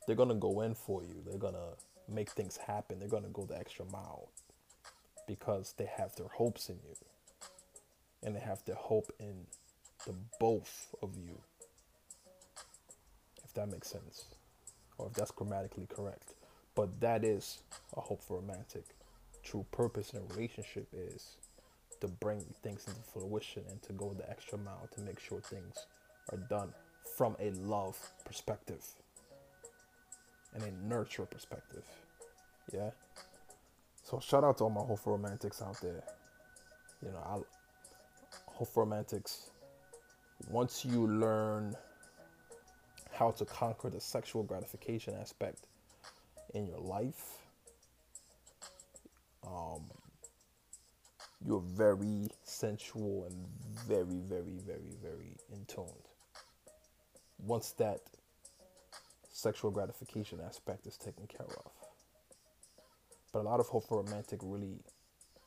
they're 0.05 0.15
gonna 0.15 0.35
go 0.35 0.61
in 0.61 0.75
for 0.75 1.03
you. 1.03 1.23
They're 1.25 1.37
gonna 1.37 1.73
make 2.07 2.29
things 2.29 2.57
happen. 2.57 2.99
They're 2.99 3.07
gonna 3.07 3.29
go 3.29 3.45
the 3.45 3.57
extra 3.57 3.85
mile 3.85 4.29
because 5.25 5.73
they 5.77 5.85
have 5.85 6.15
their 6.17 6.27
hopes 6.27 6.69
in 6.69 6.75
you, 6.75 6.95
and 8.23 8.35
they 8.35 8.39
have 8.39 8.63
to 8.65 8.75
hope 8.75 9.11
in 9.19 9.45
the 10.05 10.15
both 10.39 10.95
of 11.01 11.15
you. 11.17 11.37
If 13.43 13.53
that 13.53 13.69
makes 13.69 13.89
sense, 13.89 14.25
or 14.97 15.07
if 15.07 15.13
that's 15.13 15.31
grammatically 15.31 15.87
correct. 15.87 16.33
But 16.75 16.99
that 17.01 17.23
is 17.23 17.59
a 17.95 18.01
hope 18.01 18.21
for 18.21 18.39
romantic. 18.39 18.85
True 19.43 19.65
purpose 19.71 20.11
in 20.13 20.19
a 20.19 20.33
relationship 20.33 20.87
is 20.93 21.37
to 22.01 22.07
bring 22.07 22.43
things 22.63 22.85
into 22.87 22.99
fruition 23.01 23.63
and 23.69 23.81
to 23.83 23.93
go 23.93 24.13
the 24.13 24.29
extra 24.29 24.57
mile 24.57 24.89
to 24.95 25.01
make 25.01 25.19
sure 25.19 25.39
things 25.39 25.85
are 26.31 26.37
done 26.37 26.73
from 27.15 27.35
a 27.39 27.51
love 27.51 27.97
perspective 28.25 28.83
and 30.53 30.63
a 30.63 30.87
nurture 30.87 31.25
perspective. 31.25 31.83
Yeah. 32.73 32.91
So 34.03 34.19
shout 34.19 34.43
out 34.43 34.57
to 34.57 34.65
all 34.65 34.69
my 34.69 34.81
hope 34.81 34.99
for 34.99 35.13
romantics 35.13 35.61
out 35.61 35.79
there. 35.81 36.03
You 37.01 37.11
know, 37.11 37.23
I 37.25 37.39
romantics. 38.75 39.49
Once 40.49 40.83
you 40.85 41.07
learn 41.07 41.75
how 43.11 43.31
to 43.31 43.45
conquer 43.45 43.89
the 43.89 43.99
sexual 43.99 44.43
gratification 44.43 45.13
aspect 45.19 45.67
in 46.53 46.67
your 46.67 46.79
life, 46.79 47.37
um, 49.45 49.83
you're 51.45 51.59
very 51.59 52.27
sensual 52.43 53.25
and 53.25 53.45
very, 53.87 54.19
very, 54.19 54.59
very, 54.65 54.95
very 55.01 55.35
in 55.51 55.65
tuned. 55.65 55.89
Once 57.39 57.71
that 57.71 57.99
sexual 59.31 59.71
gratification 59.71 60.39
aspect 60.45 60.87
is 60.87 60.97
taken 60.97 61.27
care 61.27 61.45
of. 61.45 61.71
But 63.33 63.39
a 63.39 63.43
lot 63.43 63.59
of 63.59 63.67
hope 63.67 63.87
for 63.87 64.01
romantic 64.01 64.39
really 64.43 64.77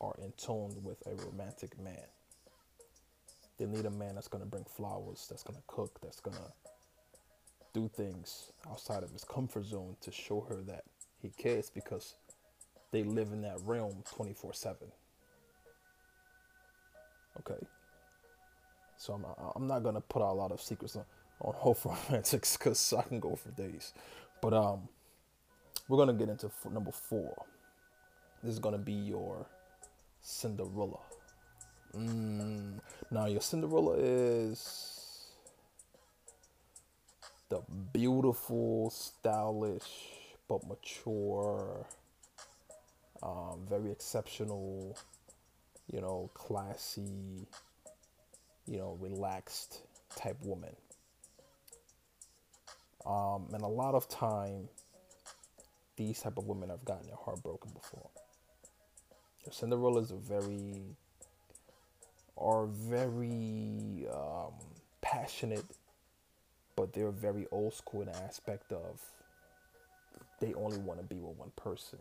are 0.01 0.15
in 0.19 0.33
tune 0.37 0.75
with 0.83 1.03
a 1.07 1.15
romantic 1.25 1.79
man. 1.81 2.05
They 3.59 3.67
need 3.67 3.87
a 3.87 3.91
man 3.91 4.17
that's 4.17 4.29
gonna 4.29 4.47
bring 4.47 4.65
flowers, 4.65 5.27
that's 5.31 5.43
gonna 5.43 5.63
cook, 5.67 5.99
that's 6.03 6.21
gonna 6.21 6.53
do 7.75 7.91
things 7.95 8.53
outside 8.71 9.03
of 9.03 9.13
his 9.13 9.25
comfort 9.25 9.65
zone 9.67 9.97
to 10.01 10.13
show 10.13 10.41
her 10.49 10.57
that 10.63 10.85
he 11.23 11.31
cares 11.31 11.71
because 11.71 12.15
they 12.93 13.03
live 13.03 13.33
in 13.33 13.43
that 13.43 13.59
realm 13.65 14.03
24 14.15 14.55
7. 14.55 14.89
Okay. 17.41 17.67
So 18.99 19.15
I'm, 19.15 19.25
I'm 19.57 19.67
not 19.67 19.83
gonna 19.83 20.01
put 20.01 20.23
out 20.23 20.33
a 20.33 20.39
lot 20.39 20.53
of 20.53 20.61
secrets 20.61 20.97
on, 20.97 21.05
on 21.43 21.55
Hope 21.59 21.85
Romantics 21.85 22.57
because 22.57 22.93
I 22.93 23.03
can 23.03 23.21
go 23.21 23.37
for 23.37 23.51
days. 23.51 23.93
But 24.43 24.55
um, 24.55 24.89
we're 25.89 25.99
gonna 25.99 26.15
get 26.15 26.29
into 26.29 26.47
f- 26.47 26.73
number 26.73 26.93
four. 26.93 27.45
This 28.43 28.53
is 28.55 28.59
gonna 28.59 28.79
be 28.79 28.93
your 28.93 29.47
Cinderella. 30.23 31.01
Mm, 31.95 32.81
now 33.11 33.27
your 33.27 33.41
Cinderella 33.41 33.97
is 33.99 35.33
the 37.49 37.61
beautiful, 37.93 38.91
stylish, 38.91 40.09
but 40.49 40.67
mature, 40.67 41.87
um, 43.23 43.67
very 43.69 43.91
exceptional, 43.91 44.97
you 45.93 46.01
know, 46.01 46.31
classy, 46.35 47.47
you 48.67 48.79
know, 48.79 48.99
relaxed 49.01 49.81
type 50.17 50.37
woman. 50.43 50.75
Um, 53.07 53.49
and 53.53 53.63
a 53.63 53.69
lot 53.69 53.95
of 53.95 54.09
time, 54.09 54.69
these 55.97 56.21
type 56.21 56.37
of 56.37 56.47
women 56.47 56.71
have 56.71 56.85
gotten 56.85 57.07
their 57.07 57.17
heart 57.17 57.43
broken 57.43 57.71
before. 57.73 58.11
Cinderella 59.51 60.01
is 60.01 60.11
a 60.11 60.17
very, 60.17 60.97
are 62.37 62.67
very 62.67 64.07
um, 64.13 64.53
passionate, 65.01 65.65
but 66.77 66.93
they're 66.93 67.11
very 67.11 67.47
old 67.51 67.75
school 67.75 68.03
in 68.03 68.09
the 68.09 68.17
aspect 68.17 68.73
of 68.73 69.01
they 70.41 70.53
only 70.55 70.79
want 70.79 71.01
to 71.01 71.07
be 71.07 71.21
with 71.21 71.37
one 71.37 71.53
person. 71.57 71.99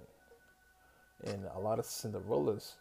And 1.23 1.45
a 1.55 1.59
lot 1.59 1.79
of 1.79 1.85
Cinderellas, 1.85 2.73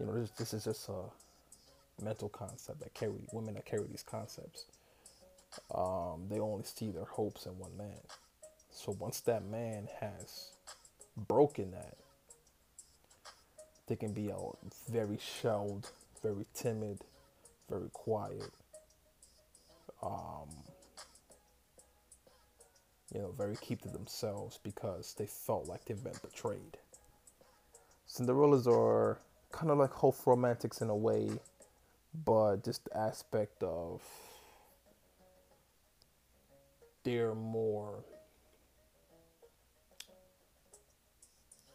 you 0.00 0.06
know, 0.06 0.18
this, 0.18 0.30
this 0.30 0.54
is 0.54 0.64
just 0.64 0.88
a 0.88 2.02
mental 2.02 2.28
concept 2.28 2.80
that 2.80 2.94
carry 2.94 3.12
women 3.32 3.54
that 3.54 3.66
carry 3.66 3.84
these 3.90 4.02
concepts. 4.02 4.64
Um, 5.74 6.26
they 6.28 6.38
only 6.38 6.64
see 6.64 6.90
their 6.90 7.04
hopes 7.04 7.46
in 7.46 7.58
one 7.58 7.76
man. 7.76 8.00
So 8.70 8.96
once 8.98 9.20
that 9.20 9.44
man 9.44 9.88
has 10.00 10.50
broken 11.16 11.72
that, 11.72 11.96
they 13.86 13.96
can 13.96 14.12
be 14.12 14.28
a 14.28 14.36
very 14.90 15.18
shelled, 15.18 15.90
very 16.18 16.46
timid, 16.54 17.04
very 17.68 17.88
quiet. 17.92 18.50
Um, 20.02 20.48
you 23.14 23.20
know, 23.20 23.32
very 23.36 23.56
keep 23.56 23.82
to 23.82 23.88
themselves 23.88 24.58
because 24.62 25.14
they 25.18 25.26
felt 25.26 25.66
like 25.66 25.84
they've 25.84 26.02
been 26.02 26.12
betrayed. 26.22 26.78
Cinderellas 28.08 28.66
are 28.66 29.18
kind 29.52 29.70
of 29.70 29.78
like 29.78 29.90
hope 29.90 30.26
romantics 30.26 30.80
in 30.80 30.90
a 30.90 30.96
way, 30.96 31.30
but 32.24 32.64
just 32.64 32.84
the 32.84 32.96
aspect 32.96 33.62
of 33.62 34.02
they're 37.04 37.34
more 37.34 38.04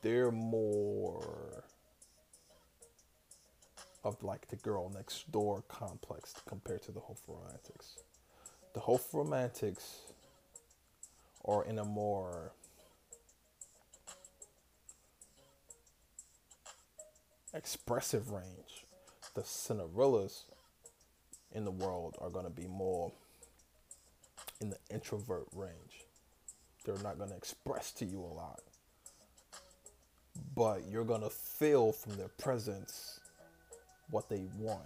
they're 0.01 0.31
more 0.31 1.63
of 4.03 4.21
like 4.23 4.47
the 4.49 4.55
girl 4.57 4.89
next 4.89 5.31
door 5.31 5.63
complex 5.67 6.33
compared 6.47 6.83
to 6.83 6.91
the 6.91 6.99
hope 6.99 7.19
romantics. 7.27 7.97
The 8.73 8.81
hope 8.81 9.05
romantics 9.13 9.99
are 11.45 11.63
in 11.63 11.79
a 11.79 11.85
more 11.85 12.51
expressive 17.53 18.31
range. 18.31 18.85
The 19.35 19.41
Cinderellas 19.41 20.43
in 21.51 21.65
the 21.65 21.71
world 21.71 22.15
are 22.19 22.29
going 22.29 22.45
to 22.45 22.51
be 22.51 22.67
more 22.67 23.11
in 24.59 24.69
the 24.69 24.77
introvert 24.89 25.47
range. 25.53 26.05
They're 26.83 26.97
not 26.97 27.17
going 27.17 27.29
to 27.29 27.35
express 27.35 27.91
to 27.93 28.05
you 28.05 28.19
a 28.19 28.33
lot. 28.33 28.61
But 30.55 30.87
you're 30.89 31.05
going 31.05 31.21
to 31.21 31.29
feel 31.29 31.91
from 31.91 32.15
their 32.15 32.27
presence 32.27 33.19
what 34.09 34.29
they 34.29 34.45
want 34.57 34.81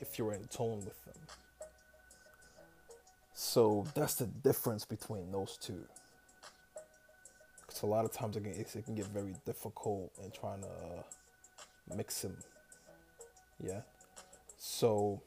if 0.00 0.18
you're 0.18 0.32
in 0.32 0.44
tone 0.44 0.84
with 0.84 1.04
them. 1.04 1.14
So 3.32 3.86
that's 3.94 4.14
the 4.14 4.26
difference 4.26 4.84
between 4.84 5.30
those 5.30 5.58
two. 5.60 5.84
Because 7.66 7.82
a 7.82 7.86
lot 7.86 8.04
of 8.04 8.12
times 8.12 8.36
it 8.36 8.44
can, 8.44 8.52
it 8.52 8.84
can 8.84 8.94
get 8.94 9.06
very 9.06 9.34
difficult 9.44 10.12
in 10.24 10.30
trying 10.30 10.62
to 10.62 10.68
uh, 10.68 11.02
mix 11.94 12.22
them. 12.22 12.36
Yeah. 13.62 13.80
So 14.58 15.22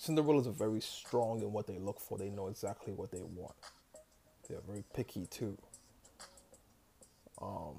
Cinderellas 0.00 0.46
are 0.46 0.52
very 0.52 0.80
strong 0.80 1.42
in 1.42 1.52
what 1.52 1.66
they 1.66 1.78
look 1.78 2.00
for. 2.00 2.16
They 2.16 2.30
know 2.30 2.48
exactly 2.48 2.92
what 2.92 3.10
they 3.10 3.22
want. 3.22 3.54
They're 4.48 4.60
very 4.66 4.84
picky 4.94 5.26
too. 5.26 5.58
Um, 7.40 7.76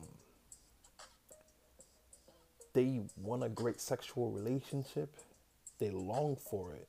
they 2.73 3.01
want 3.17 3.43
a 3.43 3.49
great 3.49 3.81
sexual 3.81 4.31
relationship. 4.31 5.13
They 5.79 5.89
long 5.89 6.35
for 6.35 6.73
it, 6.73 6.87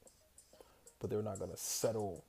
but 1.00 1.10
they're 1.10 1.22
not 1.22 1.38
gonna 1.38 1.56
settle 1.56 2.24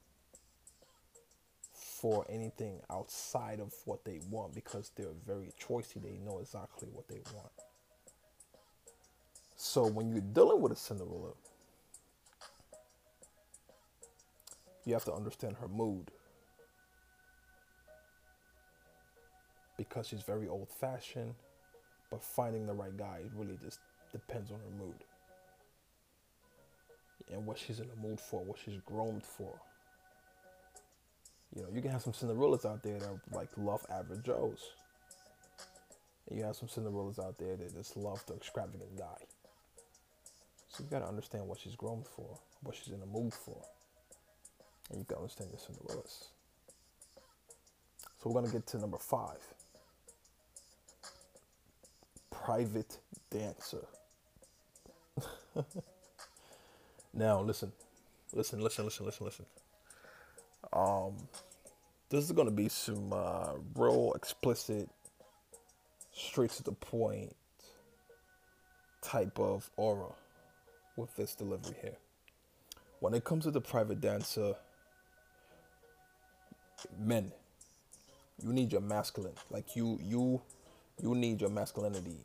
for 1.74 2.26
anything 2.30 2.80
outside 2.90 3.60
of 3.60 3.74
what 3.86 4.04
they 4.04 4.20
want 4.30 4.54
because 4.54 4.92
they're 4.96 5.16
very 5.26 5.54
choicy. 5.62 6.02
They 6.02 6.18
know 6.26 6.40
exactly 6.40 6.90
what 6.92 7.08
they 7.08 7.22
want. 7.34 7.52
So 9.56 9.88
when 9.88 10.10
you're 10.10 10.20
dealing 10.20 10.62
with 10.62 10.74
a 10.74 10.76
Cinderella, 10.76 11.32
you 14.86 14.94
have 14.94 15.06
to 15.06 15.14
understand 15.14 15.56
her 15.62 15.68
mood. 15.68 16.12
Because 19.78 20.08
she's 20.08 20.24
very 20.24 20.48
old 20.48 20.70
fashioned, 20.70 21.36
but 22.14 22.24
finding 22.24 22.68
the 22.68 22.74
right 22.74 22.96
guy 22.96 23.18
it 23.26 23.32
really 23.36 23.58
just 23.64 23.80
depends 24.12 24.52
on 24.52 24.60
her 24.60 24.86
mood. 24.86 24.94
and 27.32 27.46
what 27.46 27.58
she's 27.58 27.80
in 27.80 27.88
the 27.88 28.08
mood 28.08 28.20
for, 28.20 28.44
what 28.44 28.58
she's 28.64 28.80
groomed 28.86 29.24
for. 29.24 29.54
You 31.56 31.64
know, 31.64 31.70
you 31.74 31.82
can 31.82 31.92
have 31.92 32.02
some 32.02 32.14
Cinderellas 32.14 32.66
out 32.66 32.84
there 32.84 33.00
that 33.00 33.20
like 33.32 33.50
love 33.58 33.86
average 33.90 34.24
Joes. 34.24 34.60
And 36.30 36.38
you 36.38 36.46
have 36.46 36.56
some 36.56 36.68
Cinderellas 36.68 37.20
out 37.20 37.38
there 37.38 37.56
that 37.56 37.74
just 37.74 37.98
love 37.98 38.24
the 38.28 38.36
extravagant 38.36 38.98
guy. 38.98 39.18
So 40.70 40.84
you 40.84 40.90
gotta 40.92 41.08
understand 41.08 41.48
what 41.48 41.60
she's 41.60 41.76
groomed 41.76 42.08
for, 42.08 42.38
what 42.62 42.76
she's 42.76 42.94
in 42.94 43.00
the 43.00 43.06
mood 43.06 43.34
for. 43.34 43.62
And 44.90 45.00
you 45.00 45.06
gotta 45.08 45.22
understand 45.22 45.52
your 45.52 45.60
Cinderellas. 45.60 46.26
So 48.22 48.30
we're 48.30 48.42
gonna 48.42 48.54
get 48.54 48.68
to 48.68 48.78
number 48.78 48.98
five. 48.98 49.42
Private 52.44 52.98
dancer. 53.30 53.86
now 57.14 57.42
listen, 57.42 57.72
listen, 58.34 58.62
listen, 58.62 58.86
listen, 58.86 59.06
listen, 59.06 59.26
listen. 59.26 59.46
Um, 60.74 61.14
this 62.10 62.26
is 62.26 62.32
gonna 62.32 62.52
be 62.52 62.70
some 62.70 63.14
uh, 63.14 63.54
real 63.76 64.14
explicit, 64.14 64.90
straight 66.12 66.52
to 66.52 66.64
the 66.64 66.74
point 66.74 67.36
type 69.02 69.40
of 69.40 69.70
aura 69.78 70.12
with 70.96 71.16
this 71.16 71.36
delivery 71.36 71.76
here. 71.82 71.98
When 73.00 73.14
it 73.14 73.24
comes 73.24 73.44
to 73.44 73.52
the 73.52 73.62
private 73.62 74.02
dancer, 74.02 74.56
men, 77.00 77.32
you 78.42 78.54
need 78.54 78.72
your 78.72 78.82
masculine. 78.82 79.34
Like 79.52 79.76
you, 79.76 80.00
you, 80.02 80.42
you 81.02 81.16
need 81.16 81.42
your 81.42 81.50
masculinity 81.50 82.18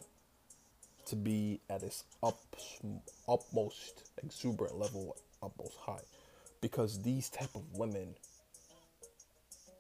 to 1.07 1.17
be 1.17 1.61
at 1.71 1.83
its 1.83 2.05
up, 2.23 2.39
utmost 3.29 4.11
exuberant 4.23 4.79
level, 4.79 5.17
utmost 5.43 5.77
high, 5.81 6.03
because 6.61 7.03
these 7.03 7.29
type 7.29 7.55
of 7.55 7.63
women 7.77 8.15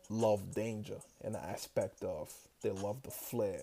love 0.09 0.55
danger 0.55 0.97
in 1.23 1.33
the 1.33 1.45
aspect 1.45 2.03
of 2.03 2.33
they 2.63 2.71
love 2.71 3.03
the 3.03 3.11
flair. 3.11 3.63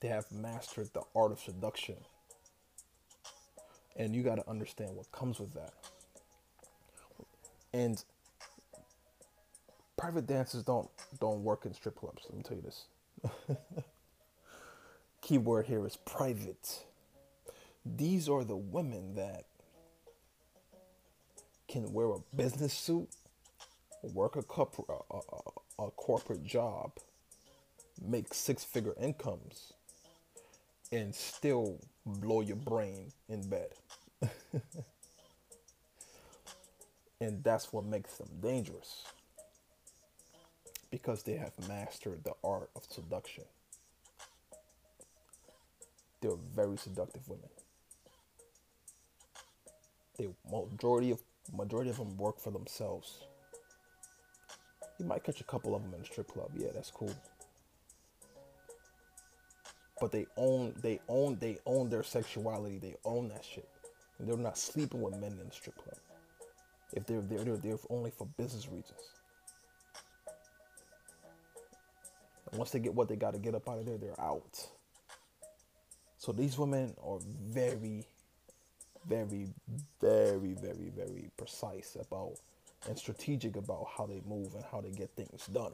They 0.00 0.08
have 0.08 0.30
mastered 0.32 0.90
the 0.92 1.02
art 1.14 1.32
of 1.32 1.40
seduction. 1.40 1.96
And 3.96 4.14
you 4.14 4.22
got 4.22 4.36
to 4.36 4.48
understand 4.48 4.96
what 4.96 5.10
comes 5.12 5.38
with 5.38 5.52
that. 5.54 5.74
And 7.74 8.02
private 9.96 10.26
dancers 10.26 10.62
don't 10.64 10.88
don't 11.20 11.44
work 11.44 11.66
in 11.66 11.74
strip 11.74 11.96
clubs. 11.96 12.22
Let 12.28 12.36
me 12.36 12.42
tell 12.42 12.56
you 12.56 12.62
this. 12.62 13.56
Key 15.32 15.38
word 15.38 15.64
here 15.64 15.86
is 15.86 15.96
private. 15.96 16.84
These 17.86 18.28
are 18.28 18.44
the 18.44 18.54
women 18.54 19.14
that 19.14 19.46
can 21.66 21.90
wear 21.94 22.10
a 22.10 22.18
business 22.36 22.74
suit, 22.74 23.08
work 24.02 24.36
a, 24.36 24.40
a, 24.92 24.98
a, 25.10 25.84
a 25.86 25.90
corporate 25.92 26.44
job, 26.44 26.92
make 28.06 28.34
six 28.34 28.62
figure 28.62 28.92
incomes, 29.00 29.72
and 30.92 31.14
still 31.14 31.80
blow 32.04 32.42
your 32.42 32.56
brain 32.56 33.10
in 33.30 33.48
bed. 33.48 33.70
and 37.22 37.42
that's 37.42 37.72
what 37.72 37.86
makes 37.86 38.18
them 38.18 38.28
dangerous 38.42 39.04
because 40.90 41.22
they 41.22 41.36
have 41.36 41.52
mastered 41.66 42.22
the 42.22 42.34
art 42.44 42.68
of 42.76 42.84
seduction. 42.90 43.44
They're 46.22 46.36
very 46.54 46.76
seductive 46.78 47.28
women. 47.28 47.48
The 50.16 50.30
majority 50.50 51.10
of 51.10 51.20
majority 51.52 51.90
of 51.90 51.96
them 51.96 52.16
work 52.16 52.38
for 52.38 52.52
themselves. 52.52 53.24
You 54.98 55.06
might 55.06 55.24
catch 55.24 55.40
a 55.40 55.44
couple 55.44 55.74
of 55.74 55.82
them 55.82 55.92
in 55.94 56.00
a 56.00 56.04
strip 56.04 56.28
club. 56.28 56.50
Yeah, 56.56 56.68
that's 56.72 56.92
cool. 56.92 57.14
But 60.00 60.12
they 60.12 60.26
own 60.36 60.74
they 60.80 61.00
own 61.08 61.38
they 61.40 61.58
own 61.66 61.90
their 61.90 62.04
sexuality. 62.04 62.78
They 62.78 62.94
own 63.04 63.28
that 63.30 63.44
shit. 63.44 63.68
And 64.18 64.28
they're 64.28 64.36
not 64.36 64.56
sleeping 64.56 65.00
with 65.02 65.16
men 65.16 65.32
in 65.32 65.48
the 65.48 65.52
strip 65.52 65.76
club. 65.76 65.98
If 66.92 67.06
they're 67.06 67.22
there, 67.22 67.44
they're 67.44 67.56
there 67.56 67.78
only 67.90 68.12
for 68.12 68.26
business 68.36 68.68
reasons. 68.68 69.00
And 72.50 72.58
once 72.58 72.70
they 72.70 72.78
get 72.78 72.94
what 72.94 73.08
they 73.08 73.16
got 73.16 73.32
to 73.32 73.40
get 73.40 73.54
up 73.56 73.68
out 73.68 73.78
of 73.78 73.86
there, 73.86 73.98
they're 73.98 74.20
out. 74.20 74.68
So 76.22 76.30
these 76.30 76.56
women 76.56 76.94
are 77.04 77.18
very, 77.48 78.06
very, 79.08 79.48
very, 80.00 80.54
very, 80.54 80.92
very 80.96 81.28
precise 81.36 81.96
about 82.00 82.34
and 82.88 82.96
strategic 82.96 83.56
about 83.56 83.88
how 83.98 84.06
they 84.06 84.22
move 84.24 84.54
and 84.54 84.62
how 84.70 84.80
they 84.80 84.92
get 84.92 85.10
things 85.16 85.48
done. 85.48 85.72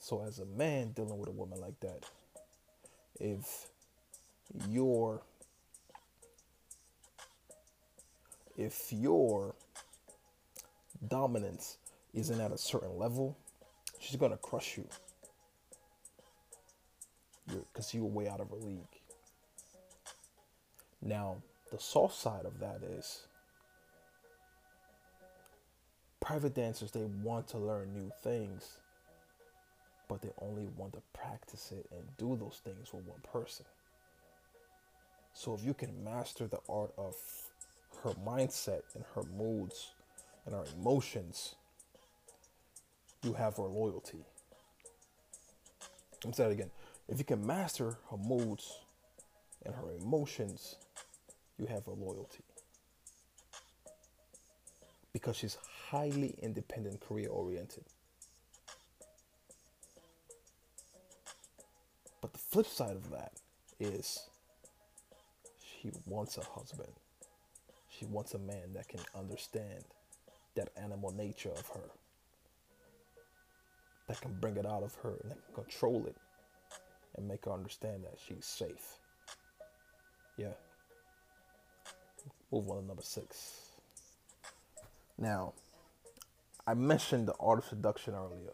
So 0.00 0.20
as 0.26 0.40
a 0.40 0.46
man 0.46 0.90
dealing 0.96 1.16
with 1.16 1.28
a 1.28 1.32
woman 1.32 1.60
like 1.60 1.78
that, 1.78 2.06
if 3.20 3.68
your 4.68 5.22
if 8.56 8.92
your 8.92 9.54
dominance 11.06 11.76
isn't 12.14 12.40
at 12.40 12.50
a 12.50 12.58
certain 12.58 12.98
level, 12.98 13.36
she's 14.00 14.16
gonna 14.16 14.38
crush 14.38 14.76
you. 14.76 14.88
Because 17.46 17.92
you 17.94 18.04
are 18.04 18.08
way 18.08 18.28
out 18.28 18.40
of 18.40 18.50
her 18.50 18.56
league. 18.56 19.00
Now, 21.02 21.36
the 21.72 21.78
soft 21.78 22.16
side 22.16 22.44
of 22.44 22.58
that 22.60 22.82
is 22.82 23.26
private 26.20 26.54
dancers, 26.54 26.90
they 26.90 27.04
want 27.24 27.48
to 27.48 27.58
learn 27.58 27.92
new 27.92 28.10
things, 28.22 28.78
but 30.08 30.20
they 30.22 30.30
only 30.42 30.68
want 30.76 30.92
to 30.92 31.02
practice 31.12 31.72
it 31.72 31.86
and 31.90 32.02
do 32.18 32.36
those 32.36 32.60
things 32.62 32.92
with 32.92 33.04
one 33.06 33.20
person. 33.32 33.64
So 35.32 35.54
if 35.54 35.64
you 35.64 35.74
can 35.74 36.04
master 36.04 36.46
the 36.46 36.58
art 36.68 36.92
of 36.98 37.14
her 38.02 38.10
mindset 38.26 38.82
and 38.94 39.04
her 39.14 39.22
moods 39.36 39.92
and 40.44 40.54
her 40.54 40.64
emotions, 40.78 41.54
you 43.22 43.32
have 43.34 43.56
her 43.56 43.64
loyalty. 43.64 44.24
I'm 46.24 46.32
saying 46.32 46.50
it 46.50 46.54
again. 46.54 46.70
If 47.10 47.18
you 47.18 47.24
can 47.24 47.44
master 47.44 47.98
her 48.08 48.16
moods 48.16 48.72
and 49.66 49.74
her 49.74 49.90
emotions, 50.00 50.76
you 51.58 51.66
have 51.66 51.84
her 51.86 51.92
loyalty. 51.92 52.44
Because 55.12 55.34
she's 55.36 55.58
highly 55.88 56.36
independent, 56.40 57.00
career 57.00 57.28
oriented. 57.28 57.82
But 62.22 62.32
the 62.32 62.38
flip 62.38 62.66
side 62.66 62.94
of 62.94 63.10
that 63.10 63.32
is 63.80 64.20
she 65.82 65.90
wants 66.06 66.38
a 66.38 66.44
husband. 66.44 66.92
She 67.88 68.04
wants 68.04 68.34
a 68.34 68.38
man 68.38 68.72
that 68.74 68.86
can 68.86 69.00
understand 69.16 69.82
that 70.54 70.68
animal 70.80 71.10
nature 71.10 71.50
of 71.50 71.66
her, 71.70 71.90
that 74.06 74.20
can 74.20 74.38
bring 74.38 74.56
it 74.56 74.64
out 74.64 74.84
of 74.84 74.94
her 75.02 75.16
and 75.22 75.32
that 75.32 75.38
can 75.44 75.64
control 75.64 76.06
it 76.06 76.14
and 77.16 77.26
make 77.26 77.44
her 77.44 77.52
understand 77.52 78.04
that 78.04 78.18
she's 78.26 78.46
safe. 78.46 78.98
Yeah. 80.36 80.54
Move 82.50 82.68
on 82.68 82.82
to 82.82 82.86
number 82.86 83.02
six. 83.02 83.68
Now, 85.18 85.52
I 86.66 86.74
mentioned 86.74 87.28
the 87.28 87.34
art 87.38 87.58
of 87.58 87.64
seduction 87.66 88.14
earlier. 88.14 88.52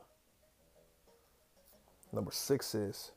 Number 2.12 2.32
six 2.32 2.74
is 2.74 3.12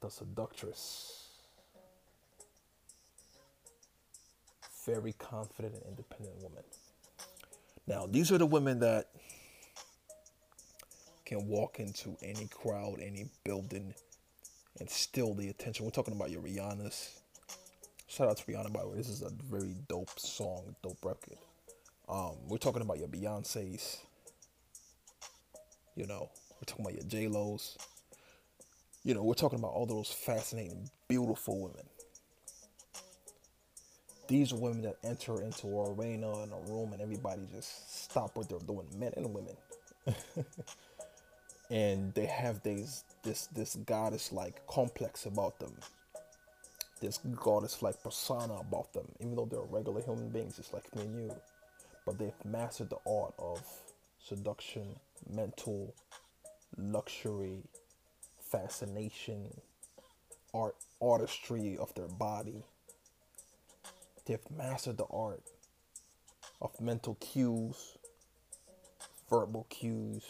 the 0.00 0.10
seductress. 0.10 1.28
Very 4.84 5.12
confident 5.14 5.74
and 5.74 5.82
independent 5.88 6.36
woman. 6.42 6.62
Now, 7.86 8.06
these 8.06 8.30
are 8.32 8.38
the 8.38 8.46
women 8.46 8.80
that 8.80 9.08
can 11.26 11.48
walk 11.48 11.80
into 11.80 12.16
any 12.22 12.46
crowd, 12.46 13.00
any 13.02 13.26
building, 13.44 13.92
and 14.78 14.88
steal 14.88 15.34
the 15.34 15.48
attention. 15.48 15.84
We're 15.84 15.90
talking 15.90 16.14
about 16.14 16.30
your 16.30 16.40
Rihanna's. 16.40 17.20
Shout 18.06 18.28
out 18.28 18.36
to 18.38 18.44
Rihanna, 18.44 18.72
by 18.72 18.82
the 18.82 18.88
way. 18.88 18.96
This 18.96 19.08
is 19.08 19.22
a 19.22 19.30
very 19.50 19.74
dope 19.88 20.18
song, 20.18 20.76
dope 20.82 21.04
record. 21.04 21.36
Um, 22.08 22.36
we're 22.48 22.58
talking 22.58 22.82
about 22.82 22.98
your 22.98 23.08
Beyonce's. 23.08 23.98
You 25.96 26.06
know, 26.06 26.30
we're 26.54 26.66
talking 26.66 26.84
about 26.84 26.94
your 26.94 27.04
J 27.04 27.26
Lo's. 27.26 27.76
You 29.02 29.14
know, 29.14 29.24
we're 29.24 29.34
talking 29.34 29.58
about 29.58 29.72
all 29.72 29.86
those 29.86 30.10
fascinating, 30.10 30.88
beautiful 31.08 31.60
women. 31.60 31.86
These 34.28 34.52
are 34.52 34.56
women 34.56 34.82
that 34.82 34.96
enter 35.04 35.42
into 35.42 35.66
a 35.68 35.92
arena 35.92 36.42
and 36.42 36.52
a 36.52 36.72
room 36.72 36.92
and 36.92 37.00
everybody 37.00 37.42
just 37.52 38.04
stop 38.04 38.36
what 38.36 38.48
they're 38.48 38.58
doing, 38.58 38.86
men 38.96 39.12
and 39.16 39.32
women. 39.32 39.56
and 41.70 42.14
they 42.14 42.26
have 42.26 42.62
these 42.62 43.04
this 43.22 43.46
this 43.48 43.76
goddess 43.86 44.32
like 44.32 44.66
complex 44.66 45.26
about 45.26 45.58
them 45.58 45.72
this 47.00 47.18
goddess 47.18 47.82
like 47.82 48.02
persona 48.02 48.54
about 48.54 48.92
them, 48.92 49.06
even 49.20 49.36
though 49.36 49.44
they're 49.44 49.60
regular 49.60 50.00
human 50.00 50.28
beings, 50.30 50.56
just 50.56 50.72
like 50.72 50.94
me 50.94 51.02
and 51.02 51.24
you. 51.24 51.34
But 52.04 52.18
they've 52.18 52.44
mastered 52.44 52.90
the 52.90 52.98
art 53.06 53.34
of 53.38 53.62
seduction, 54.18 54.96
mental, 55.28 55.94
luxury, 56.78 57.62
fascination, 58.40 59.60
art, 60.54 60.76
artistry 61.02 61.76
of 61.78 61.94
their 61.94 62.08
body. 62.08 62.64
They've 64.24 64.50
mastered 64.56 64.96
the 64.96 65.06
art 65.10 65.42
of 66.62 66.80
mental 66.80 67.16
cues, 67.16 67.98
verbal 69.28 69.66
cues. 69.68 70.24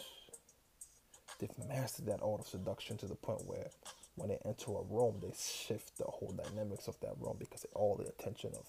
They've 1.39 1.67
mastered 1.69 2.07
that 2.07 2.21
art 2.23 2.41
of 2.41 2.47
seduction 2.47 2.97
to 2.97 3.05
the 3.05 3.15
point 3.15 3.45
where 3.45 3.69
when 4.15 4.29
they 4.29 4.39
enter 4.43 4.71
a 4.71 4.81
room, 4.89 5.17
they 5.21 5.31
shift 5.37 5.97
the 5.97 6.05
whole 6.05 6.33
dynamics 6.35 6.87
of 6.87 6.99
that 7.01 7.13
room 7.19 7.35
because 7.39 7.65
all 7.73 7.95
the 7.95 8.07
attention 8.07 8.51
of 8.57 8.65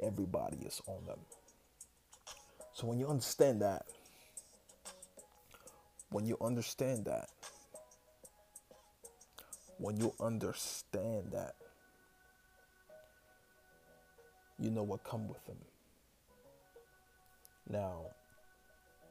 everybody 0.00 0.58
is 0.64 0.80
on 0.86 1.04
them. 1.06 1.18
So 2.72 2.86
when 2.86 2.98
you 2.98 3.08
understand 3.08 3.62
that, 3.62 3.86
when 6.10 6.26
you 6.26 6.36
understand 6.40 7.06
that, 7.06 7.28
when 9.78 9.96
you 9.96 10.14
understand 10.20 11.32
that, 11.32 11.54
you 14.58 14.70
know 14.70 14.82
what 14.82 15.02
come 15.04 15.26
with 15.28 15.44
them. 15.46 15.58
Now, 17.68 18.02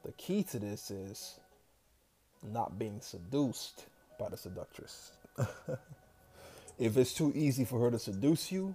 the 0.04 0.12
key 0.12 0.42
to 0.44 0.58
this 0.58 0.90
is 0.90 1.38
not 2.46 2.78
being 2.78 3.00
seduced 3.00 3.86
by 4.18 4.28
the 4.28 4.36
seductress. 4.36 5.12
if 6.78 6.96
it's 6.96 7.14
too 7.14 7.32
easy 7.34 7.64
for 7.64 7.80
her 7.80 7.90
to 7.90 7.98
seduce 7.98 8.50
you, 8.50 8.74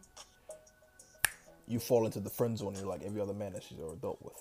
you 1.67 1.79
fall 1.79 2.05
into 2.05 2.19
the 2.19 2.29
friend 2.29 2.57
zone. 2.57 2.75
You're 2.75 2.87
like 2.87 3.03
every 3.03 3.21
other 3.21 3.33
man 3.33 3.53
that 3.53 3.63
she's 3.63 3.79
ever 3.79 3.95
dealt 3.95 4.21
with. 4.21 4.35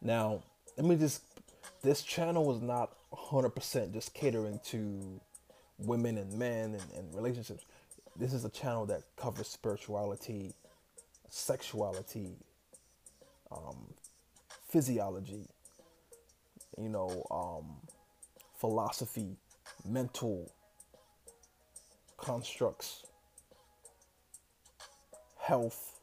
Now, 0.00 0.42
let 0.76 0.86
me 0.86 0.96
just. 0.96 1.22
This 1.82 2.02
channel 2.02 2.44
was 2.44 2.62
not 2.62 2.92
100% 3.12 3.92
just 3.92 4.14
catering 4.14 4.58
to 4.66 5.20
women 5.78 6.18
and 6.18 6.32
men 6.38 6.74
and, 6.74 6.82
and 6.96 7.14
relationships. 7.14 7.64
This 8.16 8.32
is 8.32 8.44
a 8.44 8.50
channel 8.50 8.86
that 8.86 9.02
covers 9.16 9.48
spirituality, 9.48 10.54
sexuality, 11.28 12.36
um, 13.50 13.92
physiology, 14.68 15.46
you 16.78 16.88
know, 16.88 17.24
um, 17.30 17.76
philosophy, 18.58 19.36
mental 19.88 20.52
constructs, 22.16 23.04
health, 25.38 26.00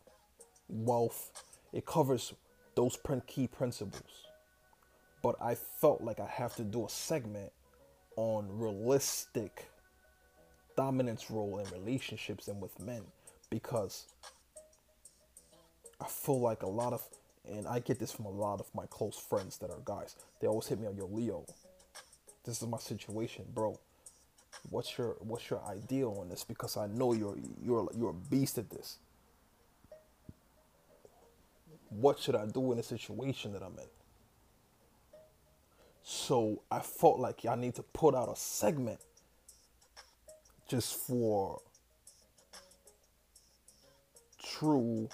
wealth. 0.69 1.31
It 1.73 1.86
covers 1.86 2.34
those 2.75 2.97
key 3.27 3.47
principles. 3.47 4.27
But 5.21 5.36
I 5.41 5.55
felt 5.55 6.01
like 6.01 6.19
I 6.19 6.27
have 6.27 6.55
to 6.55 6.63
do 6.63 6.86
a 6.86 6.89
segment 6.89 7.51
on 8.15 8.47
realistic 8.49 9.67
dominance 10.75 11.29
role 11.29 11.60
in 11.60 11.69
relationships 11.71 12.47
and 12.47 12.60
with 12.62 12.79
men 12.79 13.01
because 13.49 14.05
I 15.99 16.05
feel 16.07 16.39
like 16.39 16.63
a 16.63 16.69
lot 16.69 16.93
of 16.93 17.03
and 17.49 17.67
I 17.67 17.80
get 17.80 17.99
this 17.99 18.12
from 18.12 18.25
a 18.25 18.30
lot 18.30 18.60
of 18.60 18.67
my 18.73 18.86
close 18.88 19.17
friends 19.17 19.58
that 19.60 19.69
are 19.69 19.80
guys. 19.84 20.15
They 20.39 20.47
always 20.47 20.67
hit 20.67 20.80
me 20.80 20.88
on 20.88 20.95
yo 20.95 21.06
Leo. 21.06 21.45
This 22.43 22.62
is 22.62 22.67
my 22.67 22.77
situation, 22.77 23.45
bro. 23.54 23.80
What's 24.69 24.97
your 24.97 25.15
what's 25.19 25.49
your 25.49 25.62
ideal 25.65 26.17
on 26.19 26.30
this? 26.30 26.43
Because 26.43 26.77
I 26.77 26.88
know 26.88 27.13
you're 27.13 27.38
you're 27.63 27.89
you're 27.97 28.12
a 28.12 28.30
beast 28.30 28.58
at 28.58 28.69
this. 28.69 28.97
What 31.89 32.19
should 32.19 32.36
I 32.36 32.45
do 32.45 32.71
in 32.71 32.80
a 32.80 32.84
situation 32.84 33.54
that 33.54 33.62
I'm 33.62 33.77
in? 33.77 33.86
So 36.04 36.62
I 36.71 36.80
felt 36.80 37.19
like 37.19 37.45
I 37.45 37.56
need 37.56 37.75
to 37.75 37.84
put 37.84 38.15
out 38.15 38.30
a 38.30 38.36
segment 38.36 38.99
just 40.67 40.95
for 40.95 41.62
true 44.41 45.10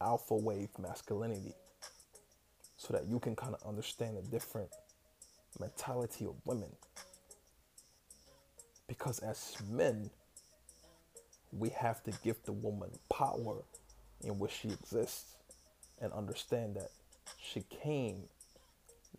alpha 0.00 0.34
wave 0.34 0.70
masculinity 0.78 1.54
so 2.76 2.92
that 2.92 3.06
you 3.06 3.18
can 3.18 3.34
kind 3.34 3.54
of 3.54 3.66
understand 3.66 4.16
the 4.16 4.22
different 4.22 4.68
mentality 5.58 6.26
of 6.26 6.34
women. 6.44 6.70
Because 8.86 9.20
as 9.20 9.56
men, 9.70 10.10
we 11.52 11.70
have 11.70 12.02
to 12.04 12.12
give 12.22 12.36
the 12.44 12.52
woman 12.52 12.90
power 13.10 13.62
in 14.22 14.38
which 14.38 14.52
she 14.52 14.68
exists 14.68 15.36
and 16.00 16.12
understand 16.12 16.76
that 16.76 16.90
she 17.38 17.64
came 17.82 18.24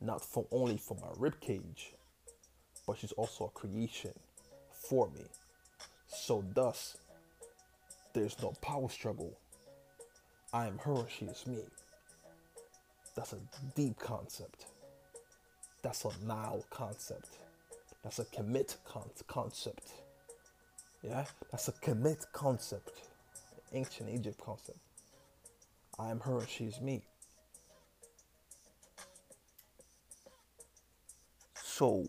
not 0.01 0.23
from 0.23 0.45
only 0.51 0.77
from 0.77 0.97
my 1.01 1.07
rib 1.17 1.39
cage, 1.39 1.93
but 2.85 2.97
she's 2.97 3.13
also 3.13 3.45
a 3.45 3.49
creation 3.49 4.11
for 4.71 5.09
me. 5.09 5.25
So 6.07 6.43
thus, 6.53 6.97
there's 8.13 8.39
no 8.41 8.53
power 8.61 8.89
struggle 8.89 9.37
I 10.55 10.67
am 10.67 10.77
her, 10.77 11.05
she 11.09 11.25
is 11.25 11.45
me. 11.45 11.57
That's 13.13 13.33
a 13.33 13.39
deep 13.75 13.99
concept. 13.99 14.67
That's 15.81 16.05
a 16.05 16.11
now 16.25 16.63
concept. 16.69 17.39
That's 18.03 18.19
a 18.19 18.23
Kemet 18.23 18.77
con- 18.85 19.09
concept. 19.27 19.89
Yeah, 21.03 21.25
that's 21.51 21.67
a 21.67 21.73
Kemet 21.73 22.31
concept. 22.31 23.01
Ancient 23.73 24.09
Egypt 24.09 24.39
concept. 24.39 24.77
I 25.99 26.09
am 26.09 26.21
her, 26.21 26.39
she 26.47 26.63
is 26.63 26.79
me. 26.79 27.03
So, 31.61 32.07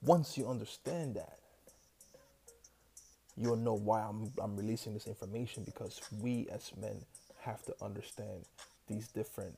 once 0.00 0.38
you 0.38 0.48
understand 0.48 1.16
that, 1.16 1.40
you'll 3.36 3.56
know 3.56 3.74
why 3.74 4.00
I'm, 4.00 4.32
I'm 4.38 4.56
releasing 4.56 4.94
this 4.94 5.06
information 5.06 5.62
because 5.64 6.00
we 6.22 6.48
as 6.50 6.72
men 6.80 7.04
have 7.40 7.62
to 7.64 7.74
understand 7.82 8.44
these 8.86 9.08
different 9.08 9.56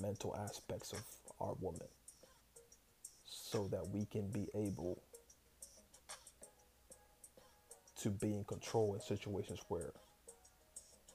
mental 0.00 0.34
aspects 0.36 0.92
of 0.92 1.02
our 1.40 1.54
woman 1.60 1.86
so 3.24 3.68
that 3.68 3.88
we 3.88 4.04
can 4.06 4.28
be 4.28 4.48
able 4.54 5.00
to 8.00 8.10
be 8.10 8.34
in 8.34 8.44
control 8.44 8.94
in 8.94 9.00
situations 9.00 9.60
where 9.68 9.92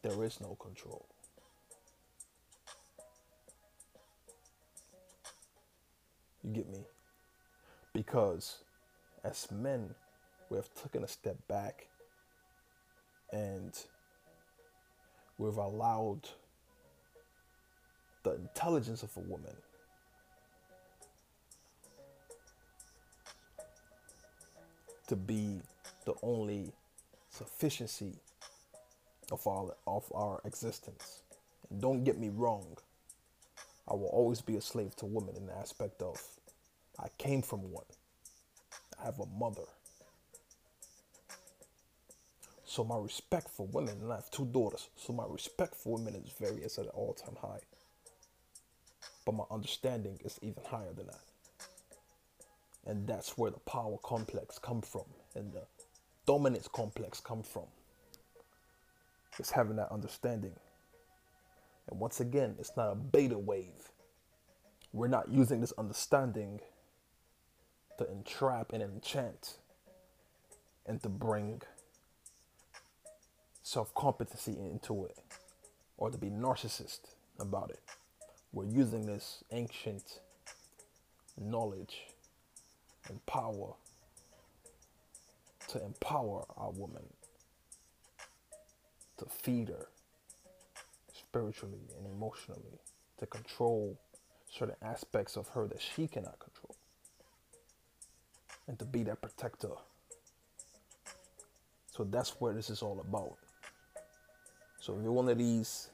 there 0.01 0.23
is 0.23 0.41
no 0.41 0.57
control. 0.59 1.05
You 6.43 6.51
get 6.51 6.69
me? 6.69 6.85
Because 7.93 8.63
as 9.23 9.47
men, 9.51 9.93
we 10.49 10.57
have 10.57 10.73
taken 10.73 11.03
a 11.03 11.07
step 11.07 11.37
back 11.47 11.87
and 13.31 13.77
we've 15.41 15.58
allowed 15.58 16.21
the 18.23 18.36
intelligence 18.36 19.01
of 19.01 19.10
a 19.17 19.19
woman 19.21 19.56
to 25.08 25.15
be 25.15 25.60
the 26.06 26.13
only 26.21 26.71
sufficiency 27.30 28.13
of 29.32 29.45
our 29.47 29.75
of 29.88 30.06
our 30.13 30.41
existence. 30.45 31.23
And 31.69 31.82
don't 31.82 32.04
get 32.04 32.19
me 32.19 32.30
wrong, 32.30 32.77
I 33.89 33.95
will 33.95 34.12
always 34.13 34.41
be 34.41 34.58
a 34.58 34.62
slave 34.62 34.95
to 34.97 35.06
women 35.08 35.36
in 35.36 35.47
the 35.47 35.58
aspect 35.58 36.04
of 36.04 36.21
I 36.99 37.08
came 37.17 37.41
from 37.41 37.71
one. 37.71 37.86
I 39.01 39.06
have 39.06 39.19
a 39.19 39.25
mother. 39.25 39.65
So 42.71 42.86
my 42.86 42.95
respect 42.95 43.49
for 43.49 43.67
women, 43.67 43.97
and 44.01 44.13
I 44.13 44.15
have 44.15 44.31
two 44.31 44.45
daughters, 44.45 44.88
so 44.95 45.12
my 45.12 45.25
respect 45.27 45.75
for 45.75 45.97
women 45.97 46.15
is 46.15 46.31
very, 46.39 46.63
at 46.63 46.77
an 46.77 46.88
all-time 46.93 47.36
high. 47.41 47.60
But 49.25 49.36
my 49.36 49.43
understanding 49.51 50.21
is 50.23 50.39
even 50.41 50.63
higher 50.65 50.93
than 50.95 51.07
that. 51.07 51.19
And 52.86 53.05
that's 53.05 53.38
where 53.38 53.51
the 53.51 53.60
power 53.60 53.97
complex 54.01 54.57
come 54.57 54.81
from, 54.81 55.03
and 55.36 55.51
the 55.51 55.63
dominance 56.25 56.69
complex 56.69 57.19
come 57.19 57.43
from. 57.43 57.65
It's 59.38 59.51
having 59.51 59.75
that 59.75 59.91
understanding. 59.91 60.55
And 61.89 61.99
once 61.99 62.21
again, 62.21 62.55
it's 62.57 62.77
not 62.77 62.93
a 62.93 62.95
beta 62.95 63.38
wave. 63.38 63.91
We're 64.93 65.10
not 65.10 65.27
using 65.27 65.60
this 65.60 65.73
understanding 65.77 66.62
to 67.97 68.10
entrap 68.10 68.71
and 68.71 68.81
enchant 68.81 69.57
and 70.86 71.03
to 71.03 71.10
bring 71.10 71.63
self 73.63 73.93
competency 73.95 74.52
into 74.52 75.06
it 75.06 75.17
or 75.97 76.10
to 76.10 76.17
be 76.17 76.30
narcissist 76.30 77.00
about 77.39 77.69
it. 77.69 77.82
We're 78.54 78.65
using 78.65 79.06
this 79.06 79.43
ancient 79.52 80.19
knowledge 81.39 82.08
and 83.10 83.26
power 83.26 83.74
to 85.69 85.84
empower 85.84 86.45
our 86.58 86.71
woman 86.71 87.04
to 89.21 89.26
feed 89.43 89.69
her 89.69 89.88
spiritually 91.13 91.80
and 91.97 92.08
emotionally, 92.08 92.80
to 93.19 93.26
control 93.28 93.97
certain 94.50 94.76
aspects 94.82 95.38
of 95.38 95.47
her 95.50 95.67
that 95.67 95.82
she 95.82 96.08
cannot 96.08 96.39
control, 96.39 96.76
and 98.67 98.80
to 98.80 98.86
be 98.86 99.04
that 99.04 99.21
protector. 99.21 99.74
So 101.95 102.04
that's 102.04 102.32
where 102.41 102.54
this 102.54 102.69
is 102.69 102.82
all 102.82 103.00
about. 103.00 103.38
So 104.82 104.96
if 104.98 105.04
you're 105.04 105.12
one 105.12 105.30
of 105.30 105.38
these, 105.38 105.89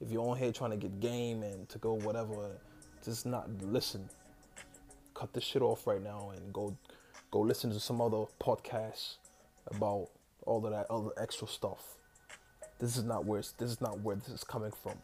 if 0.00 0.10
you're 0.10 0.28
on 0.28 0.36
here 0.36 0.50
trying 0.50 0.72
to 0.72 0.76
get 0.76 0.98
game 0.98 1.44
and 1.44 1.68
to 1.68 1.78
go 1.78 1.94
whatever, 1.94 2.50
just 3.04 3.26
not 3.26 3.48
listen. 3.62 4.08
Cut 5.14 5.32
this 5.32 5.44
shit 5.44 5.62
off 5.62 5.86
right 5.86 6.02
now 6.02 6.32
and 6.34 6.52
go 6.52 6.76
go 7.30 7.38
listen 7.38 7.70
to 7.70 7.78
some 7.78 8.00
other 8.00 8.24
podcasts 8.40 9.18
about 9.68 10.08
all 10.44 10.66
of 10.66 10.72
that 10.72 10.90
other 10.90 11.10
extra 11.16 11.46
stuff. 11.46 11.94
This 12.80 12.96
is 12.96 13.04
not 13.04 13.24
where 13.24 13.40
this 13.40 13.70
is 13.70 13.80
not 13.80 14.00
where 14.00 14.16
this 14.16 14.30
is 14.30 14.42
coming 14.42 14.72
from. 14.72 14.98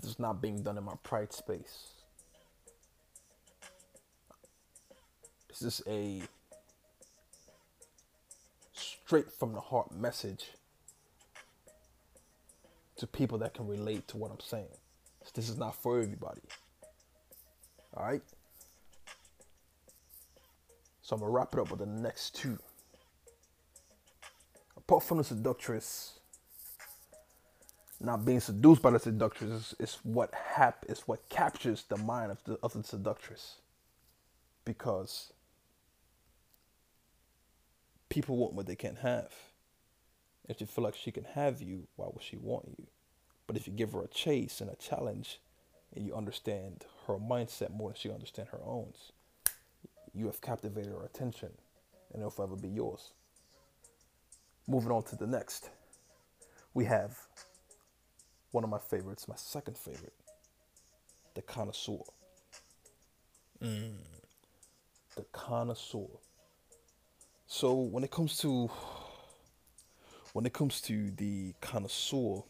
This 0.00 0.10
is 0.10 0.18
not 0.18 0.42
being 0.42 0.64
done 0.64 0.76
in 0.76 0.82
my 0.82 0.94
pride 1.04 1.32
space. 1.32 1.92
This 5.48 5.62
is 5.62 5.82
a 5.86 6.22
straight 8.72 9.30
from 9.30 9.52
the 9.52 9.60
heart 9.60 9.94
message 9.94 10.46
to 13.02 13.06
people 13.08 13.36
that 13.38 13.52
can 13.52 13.66
relate 13.66 14.06
to 14.06 14.16
what 14.16 14.30
I'm 14.30 14.38
saying. 14.38 14.78
This 15.34 15.48
is 15.48 15.58
not 15.58 15.74
for 15.74 16.00
everybody. 16.00 16.40
All 17.96 18.04
right? 18.04 18.22
So 21.02 21.16
I'm 21.16 21.20
going 21.20 21.32
to 21.32 21.36
wrap 21.36 21.52
it 21.52 21.58
up 21.58 21.70
with 21.72 21.80
the 21.80 21.86
next 21.86 22.36
two. 22.36 22.60
Apart 24.76 25.02
from 25.02 25.18
the 25.18 25.24
seductress, 25.24 26.20
not 28.00 28.24
being 28.24 28.38
seduced 28.38 28.82
by 28.82 28.90
the 28.90 29.00
seductress 29.00 29.50
is, 29.50 29.74
is 29.80 29.98
what 30.04 30.32
hap 30.32 30.84
is 30.88 31.00
what 31.00 31.28
captures 31.28 31.84
the 31.88 31.96
mind 31.96 32.30
of 32.30 32.38
the 32.44 32.56
of 32.62 32.72
the 32.72 32.84
seductress. 32.84 33.56
Because 34.64 35.32
people 38.08 38.36
want 38.36 38.52
what 38.52 38.66
they 38.66 38.76
can't 38.76 38.98
have. 38.98 39.32
If 40.48 40.58
she 40.58 40.64
feel 40.66 40.84
like 40.84 40.96
she 40.96 41.12
can 41.12 41.24
have 41.24 41.62
you, 41.62 41.86
why 41.96 42.08
would 42.12 42.22
she 42.22 42.36
want 42.36 42.68
you? 42.68 42.86
But 43.46 43.56
if 43.56 43.66
you 43.66 43.72
give 43.72 43.92
her 43.92 44.02
a 44.02 44.08
chase 44.08 44.60
and 44.60 44.70
a 44.70 44.76
challenge, 44.76 45.40
and 45.94 46.06
you 46.06 46.14
understand 46.14 46.84
her 47.06 47.14
mindset 47.14 47.70
more 47.70 47.90
than 47.90 47.96
she 47.96 48.10
understand 48.10 48.48
her 48.48 48.60
own, 48.64 48.92
you 50.14 50.26
have 50.26 50.40
captivated 50.40 50.92
her 50.92 51.04
attention, 51.04 51.50
and 52.12 52.20
it'll 52.20 52.30
forever 52.30 52.56
be 52.56 52.68
yours. 52.68 53.12
Moving 54.66 54.92
on 54.92 55.02
to 55.04 55.16
the 55.16 55.26
next, 55.26 55.70
we 56.74 56.84
have 56.86 57.16
one 58.52 58.64
of 58.64 58.70
my 58.70 58.78
favorites, 58.78 59.28
my 59.28 59.36
second 59.36 59.76
favorite, 59.76 60.14
the 61.34 61.42
connoisseur. 61.42 62.04
Mm. 63.62 63.92
The 65.16 65.24
connoisseur. 65.32 66.08
So 67.46 67.74
when 67.74 68.02
it 68.02 68.10
comes 68.10 68.38
to 68.38 68.70
when 70.32 70.46
it 70.46 70.52
comes 70.52 70.80
to 70.82 71.10
the 71.12 71.54
connoisseur, 71.60 72.42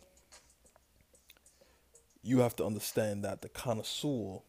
you 2.22 2.38
have 2.38 2.54
to 2.56 2.64
understand 2.64 3.24
that 3.24 3.42
the 3.42 3.48
connoisseur, 3.48 4.40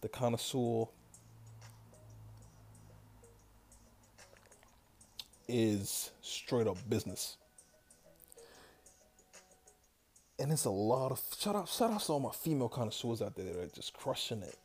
the 0.00 0.08
connoisseur 0.08 0.86
is 5.46 6.10
straight 6.20 6.66
up 6.66 6.76
business. 6.88 7.36
And 10.40 10.52
it's 10.52 10.66
a 10.66 10.70
lot 10.70 11.10
of 11.10 11.20
shout 11.38 11.56
out 11.56 11.68
shout 11.68 11.90
out 11.90 12.00
to 12.02 12.12
all 12.12 12.20
my 12.20 12.30
female 12.30 12.68
connoisseurs 12.68 13.22
out 13.22 13.34
there 13.34 13.46
that 13.46 13.56
are 13.56 13.66
just 13.66 13.92
crushing 13.92 14.42
it. 14.42 14.56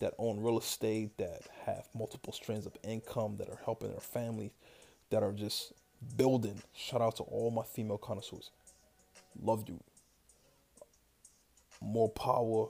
That 0.00 0.14
own 0.18 0.40
real 0.40 0.58
estate, 0.58 1.16
that 1.18 1.42
have 1.64 1.86
multiple 1.94 2.32
streams 2.32 2.66
of 2.66 2.76
income, 2.82 3.36
that 3.38 3.48
are 3.48 3.60
helping 3.64 3.90
their 3.90 4.00
families, 4.00 4.50
that 5.10 5.22
are 5.22 5.32
just 5.32 5.72
building. 6.16 6.62
Shout 6.74 7.02
out 7.02 7.16
to 7.16 7.22
all 7.24 7.50
my 7.50 7.64
female 7.64 7.98
connoisseurs. 7.98 8.50
Love 9.42 9.64
you 9.68 9.80
more 11.84 12.08
power 12.10 12.66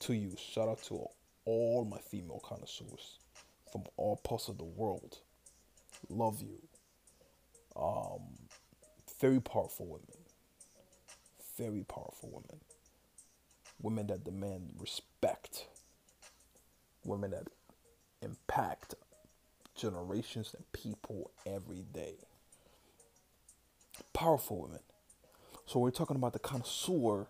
to 0.00 0.14
you. 0.14 0.34
Shout 0.38 0.68
out 0.68 0.82
to 0.84 1.06
all 1.44 1.84
my 1.84 1.98
female 1.98 2.40
connoisseurs 2.44 3.18
from 3.70 3.84
all 3.96 4.16
parts 4.16 4.48
of 4.48 4.58
the 4.58 4.64
world. 4.64 5.18
Love 6.08 6.42
you. 6.42 6.58
Um, 7.76 8.22
very 9.20 9.40
powerful 9.40 9.86
women. 9.86 10.06
Very 11.58 11.84
powerful 11.84 12.30
women. 12.30 12.60
Women 13.80 14.06
that 14.08 14.24
demand 14.24 14.74
respect. 14.78 15.66
Women 17.04 17.32
that 17.32 17.48
impact 18.22 18.94
generations 19.74 20.54
and 20.54 20.70
people 20.72 21.30
every 21.46 21.84
day. 21.92 22.14
Powerful 24.12 24.62
women. 24.62 24.80
So 25.66 25.80
we're 25.80 25.90
talking 25.90 26.16
about 26.16 26.32
the 26.32 26.38
connoisseur 26.38 27.26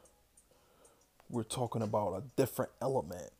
we're 1.32 1.44
talking 1.44 1.80
about 1.80 2.12
a 2.12 2.22
different 2.36 2.72
element 2.82 3.30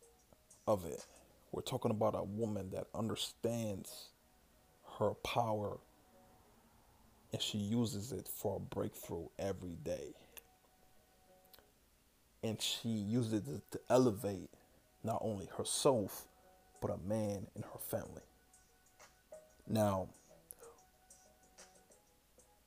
of 0.67 0.87
it. 0.87 1.05
We're 1.53 1.61
talking 1.61 1.91
about 1.91 2.15
a 2.17 2.23
woman 2.23 2.71
that 2.71 2.87
understands 2.95 4.09
her 4.99 5.11
power 5.11 5.77
and 7.33 7.43
she 7.43 7.59
uses 7.59 8.11
it 8.13 8.29
for 8.29 8.57
a 8.57 8.61
breakthrough 8.61 9.27
every 9.39 9.77
day. 9.85 10.15
And 12.43 12.61
she 12.61 12.89
uses 12.89 13.47
it 13.47 13.71
to 13.73 13.81
elevate 13.91 14.49
not 15.05 15.19
only 15.21 15.49
herself, 15.59 16.27
but 16.81 16.91
a 16.91 16.99
man 17.07 17.47
in 17.55 17.63
her 17.63 17.79
family. 17.79 18.23
Now, 19.73 20.11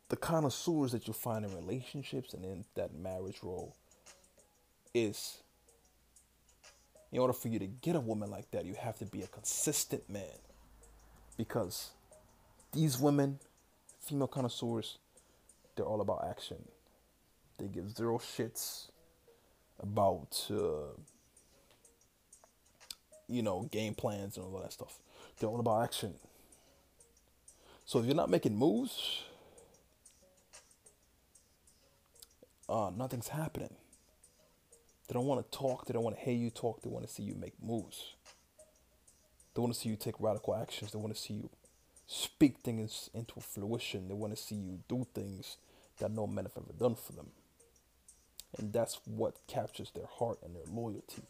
the 0.10 0.16
connoisseurs 0.16 0.92
that 0.92 1.08
you 1.08 1.14
find 1.14 1.46
in 1.46 1.56
relationships 1.56 2.34
and 2.34 2.44
in 2.44 2.66
that 2.74 2.96
marriage 2.96 3.38
role 3.44 3.76
is 4.92 5.38
in 7.12 7.20
order 7.20 7.32
for 7.32 7.48
you 7.48 7.60
to 7.60 7.68
get 7.68 7.96
a 7.96 8.00
woman 8.00 8.32
like 8.32 8.50
that, 8.52 8.66
you 8.66 8.74
have 8.74 8.98
to 8.98 9.06
be 9.06 9.22
a 9.22 9.28
consistent 9.28 10.10
man. 10.10 10.40
Because 11.38 11.92
these 12.72 13.00
women, 13.00 13.40
female 14.02 14.28
connoisseurs, 14.28 14.98
they're 15.76 15.86
all 15.86 16.02
about 16.02 16.26
action. 16.28 16.58
They 17.60 17.68
give 17.68 17.96
zero 17.96 18.18
shits 18.18 18.90
about, 19.80 20.48
uh, 20.50 20.98
you 23.28 23.44
know, 23.44 23.70
game 23.72 23.94
plans 23.94 24.38
and 24.38 24.46
all 24.48 24.60
that 24.60 24.74
stuff. 24.74 24.98
They're 25.40 25.50
all 25.50 25.60
about 25.60 25.84
action. 25.84 26.16
So 27.86 28.00
if 28.00 28.06
you're 28.06 28.16
not 28.16 28.30
making 28.32 28.56
moves, 28.56 29.24
uh, 32.68 32.92
nothing's 32.96 33.28
happening. 33.28 33.74
They 35.08 35.14
don't 35.14 35.26
want 35.26 35.50
to 35.50 35.58
talk. 35.58 35.86
They 35.86 35.94
don't 35.94 36.04
want 36.04 36.18
to 36.18 36.22
hear 36.24 36.34
you 36.34 36.50
talk. 36.50 36.82
They 36.82 36.90
want 36.90 37.06
to 37.08 37.12
see 37.12 37.22
you 37.22 37.36
make 37.36 37.54
moves. 37.62 38.16
They 39.54 39.62
want 39.62 39.74
to 39.74 39.80
see 39.80 39.90
you 39.90 39.96
take 39.96 40.16
radical 40.20 40.56
actions. 40.56 40.92
They 40.92 40.98
want 40.98 41.16
to 41.16 41.22
see 41.22 41.36
you 41.36 41.50
speak 42.08 42.58
things 42.58 43.10
into 43.14 43.40
fruition. 43.40 44.08
They 44.08 44.16
want 44.16 44.36
to 44.36 44.42
see 44.42 44.56
you 44.56 44.80
do 44.90 45.06
things 45.14 45.58
that 46.00 46.12
no 46.12 46.26
man 46.26 46.46
have 46.46 46.58
ever 46.58 46.74
done 46.78 46.96
for 46.96 47.14
them. 47.14 47.28
And 48.58 48.74
that's 48.74 49.00
what 49.06 49.36
captures 49.48 49.92
their 49.92 50.08
heart 50.08 50.40
and 50.44 50.56
their 50.56 50.64
loyalty. 50.70 51.24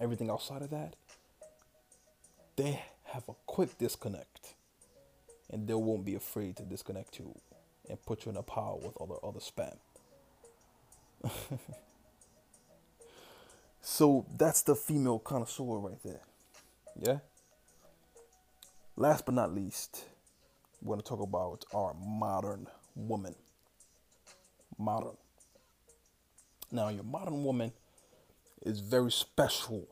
Everything 0.00 0.28
outside 0.28 0.62
of 0.62 0.70
that, 0.70 0.96
they 2.56 2.82
have 3.04 3.28
a 3.28 3.34
quick 3.46 3.78
disconnect. 3.78 4.53
And 5.50 5.68
they 5.68 5.74
won't 5.74 6.04
be 6.04 6.14
afraid 6.14 6.56
to 6.56 6.62
disconnect 6.62 7.18
you 7.18 7.34
and 7.88 8.02
put 8.04 8.24
you 8.24 8.32
in 8.32 8.36
a 8.36 8.42
pile 8.42 8.80
with 8.82 8.96
other 9.00 9.16
other 9.22 9.40
spam. 9.40 9.76
So 13.86 14.24
that's 14.38 14.62
the 14.62 14.74
female 14.74 15.18
connoisseur 15.18 15.76
right 15.76 16.02
there. 16.02 16.22
Yeah. 16.98 17.18
Last 18.96 19.26
but 19.26 19.34
not 19.34 19.54
least, 19.54 20.06
we're 20.80 20.96
to 20.96 21.02
talk 21.02 21.20
about 21.20 21.66
our 21.74 21.94
modern 21.94 22.66
woman. 22.96 23.34
Modern. 24.78 25.18
Now, 26.72 26.88
your 26.88 27.04
modern 27.04 27.44
woman 27.44 27.72
is 28.62 28.80
very 28.80 29.12
special. 29.12 29.86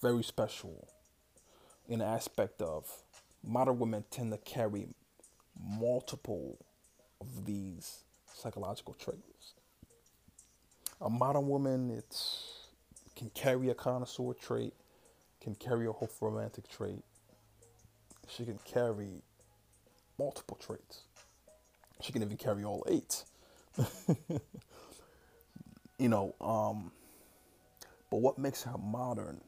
Very 0.00 0.22
special 0.22 0.88
in 1.90 1.98
the 1.98 2.06
aspect 2.06 2.62
of 2.62 2.90
modern 3.44 3.78
women 3.78 4.04
tend 4.10 4.32
to 4.32 4.38
carry 4.38 4.88
multiple 5.60 6.58
of 7.20 7.44
these 7.44 8.04
psychological 8.32 8.94
traits 8.94 9.54
a 11.00 11.08
modern 11.08 11.48
woman 11.48 11.90
it's 11.90 12.68
can 13.16 13.30
carry 13.30 13.68
a 13.68 13.74
connoisseur 13.74 14.32
trait, 14.32 14.72
can 15.42 15.54
carry 15.54 15.86
a 15.86 15.92
hope 15.92 16.10
romantic 16.20 16.68
trait. 16.68 17.02
She 18.28 18.44
can 18.44 18.58
carry 18.64 19.22
multiple 20.18 20.56
traits. 20.58 21.02
She 22.00 22.12
can 22.12 22.22
even 22.22 22.36
carry 22.36 22.64
all 22.64 22.84
eight. 22.88 23.24
you 25.98 26.08
know, 26.08 26.34
um, 26.40 26.92
but 28.10 28.18
what 28.20 28.38
makes 28.38 28.62
her 28.62 28.78
modern? 28.78 29.40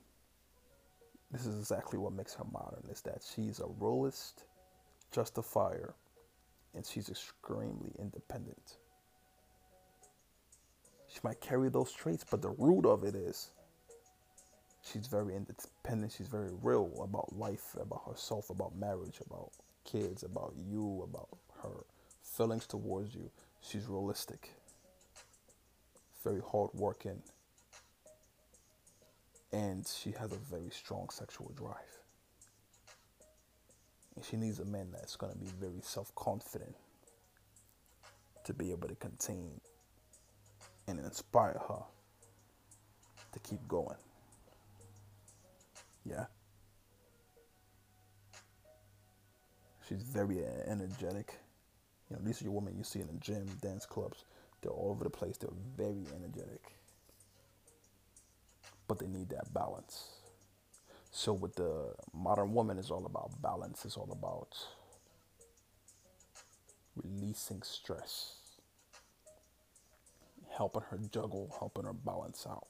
This 1.33 1.47
is 1.47 1.59
exactly 1.59 1.99
what 1.99 2.13
makes 2.13 2.35
her 2.35 2.45
modern 2.53 2.85
is 2.91 3.01
that 3.03 3.23
she's 3.35 3.59
a 3.59 3.67
realist, 3.81 4.45
justifier, 5.11 5.95
and 6.75 6.85
she's 6.85 7.09
extremely 7.09 7.93
independent. 7.99 8.77
She 11.09 11.21
might 11.25 11.41
carry 11.41 11.71
those 11.71 11.91
traits, 11.93 12.25
but 12.31 12.43
the 12.43 12.51
root 12.51 12.85
of 12.85 13.05
it 13.05 13.15
is 13.15 13.51
she's 14.83 15.07
very 15.07 15.35
independent. 15.35 16.13
She's 16.13 16.29
very 16.29 16.51
real 16.63 16.91
about 17.03 17.35
life, 17.37 17.77
about 17.81 18.03
herself, 18.07 18.51
about 18.51 18.77
marriage, 18.77 19.21
about 19.27 19.53
kids, 19.85 20.23
about 20.23 20.55
you, 20.57 21.03
about 21.09 21.29
her 21.63 21.85
feelings 22.23 22.67
towards 22.67 23.15
you. 23.15 23.31
She's 23.61 23.87
realistic, 23.87 24.51
very 26.25 26.41
hardworking, 26.41 27.23
and 29.53 29.87
she 29.87 30.13
has 30.13 30.33
a 30.33 30.39
very 30.39 30.71
strong 30.71 31.09
sexual 31.11 31.53
drive. 31.55 31.77
And 34.17 34.25
she 34.25 34.37
needs 34.37 34.59
a 34.59 34.65
man 34.65 34.89
that's 34.93 35.17
going 35.17 35.33
to 35.33 35.39
be 35.39 35.47
very 35.61 35.81
self 35.83 36.15
confident 36.15 36.75
to 38.45 38.53
be 38.53 38.71
able 38.73 38.89
to 38.89 38.95
contain 38.97 39.61
and 40.89 40.99
inspire 40.99 41.61
her 41.69 41.83
to 43.33 43.39
keep 43.41 43.67
going. 43.69 43.97
Yeah. 46.05 46.27
She's 49.89 50.03
very 50.03 50.45
energetic. 50.67 51.39
You 52.11 52.17
know, 52.17 52.23
these 52.25 52.41
are 52.41 52.45
your 52.45 52.55
women 52.55 52.77
you 52.77 52.85
see 52.85 53.01
in 53.01 53.07
the 53.07 53.15
gym, 53.21 53.47
dance 53.61 53.87
clubs. 53.87 54.25
They're 54.61 54.73
all 54.73 54.91
over 54.91 55.05
the 55.05 55.11
place. 55.11 55.37
They're 55.37 55.51
very 55.77 56.05
energetic. 56.15 56.75
But 58.93 58.99
they 58.99 59.07
need 59.07 59.31
that 59.31 59.55
balance. 59.55 60.09
So 61.11 61.33
with 61.33 61.55
the 61.55 61.95
modern 62.13 62.53
woman 62.53 62.77
it's 62.77 62.91
all 62.91 63.07
about 63.07 63.41
balance. 63.41 63.87
It's 63.87 63.97
all 63.97 64.11
about 64.13 64.55
releasing 66.95 67.63
stress. 67.63 68.35
Helping 70.55 70.83
her 70.91 70.99
juggle, 71.11 71.57
helping 71.59 71.85
her 71.85 71.95
balance 71.95 72.47
out 72.47 72.67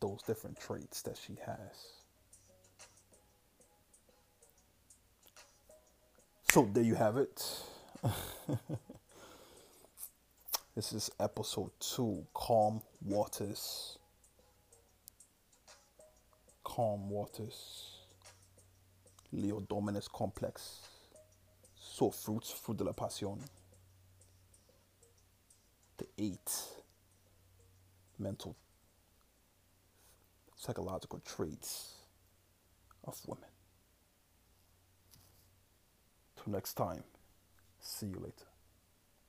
those 0.00 0.22
different 0.26 0.58
traits 0.58 1.02
that 1.02 1.16
she 1.16 1.34
has. 1.46 1.86
So 6.50 6.68
there 6.72 6.82
you 6.82 6.96
have 6.96 7.16
it. 7.16 7.60
this 10.74 10.92
is 10.92 11.08
episode 11.20 11.70
two 11.78 12.26
Calm 12.34 12.82
Waters. 13.04 13.98
Calm 16.66 17.08
Waters. 17.08 18.00
Leo 19.32 19.60
Dominus 19.60 20.08
Complex. 20.08 20.80
So 21.76 22.10
Fruits, 22.10 22.50
Fruit 22.50 22.76
de 22.76 22.82
la 22.82 22.92
Passion. 22.92 23.38
The 25.96 26.06
eight 26.18 26.50
mental, 28.18 28.56
psychological 30.56 31.20
traits 31.20 31.94
of 33.04 33.16
women. 33.26 33.48
Till 36.34 36.52
next 36.52 36.74
time. 36.74 37.04
See 37.80 38.06
you 38.06 38.18
later. 38.18 38.55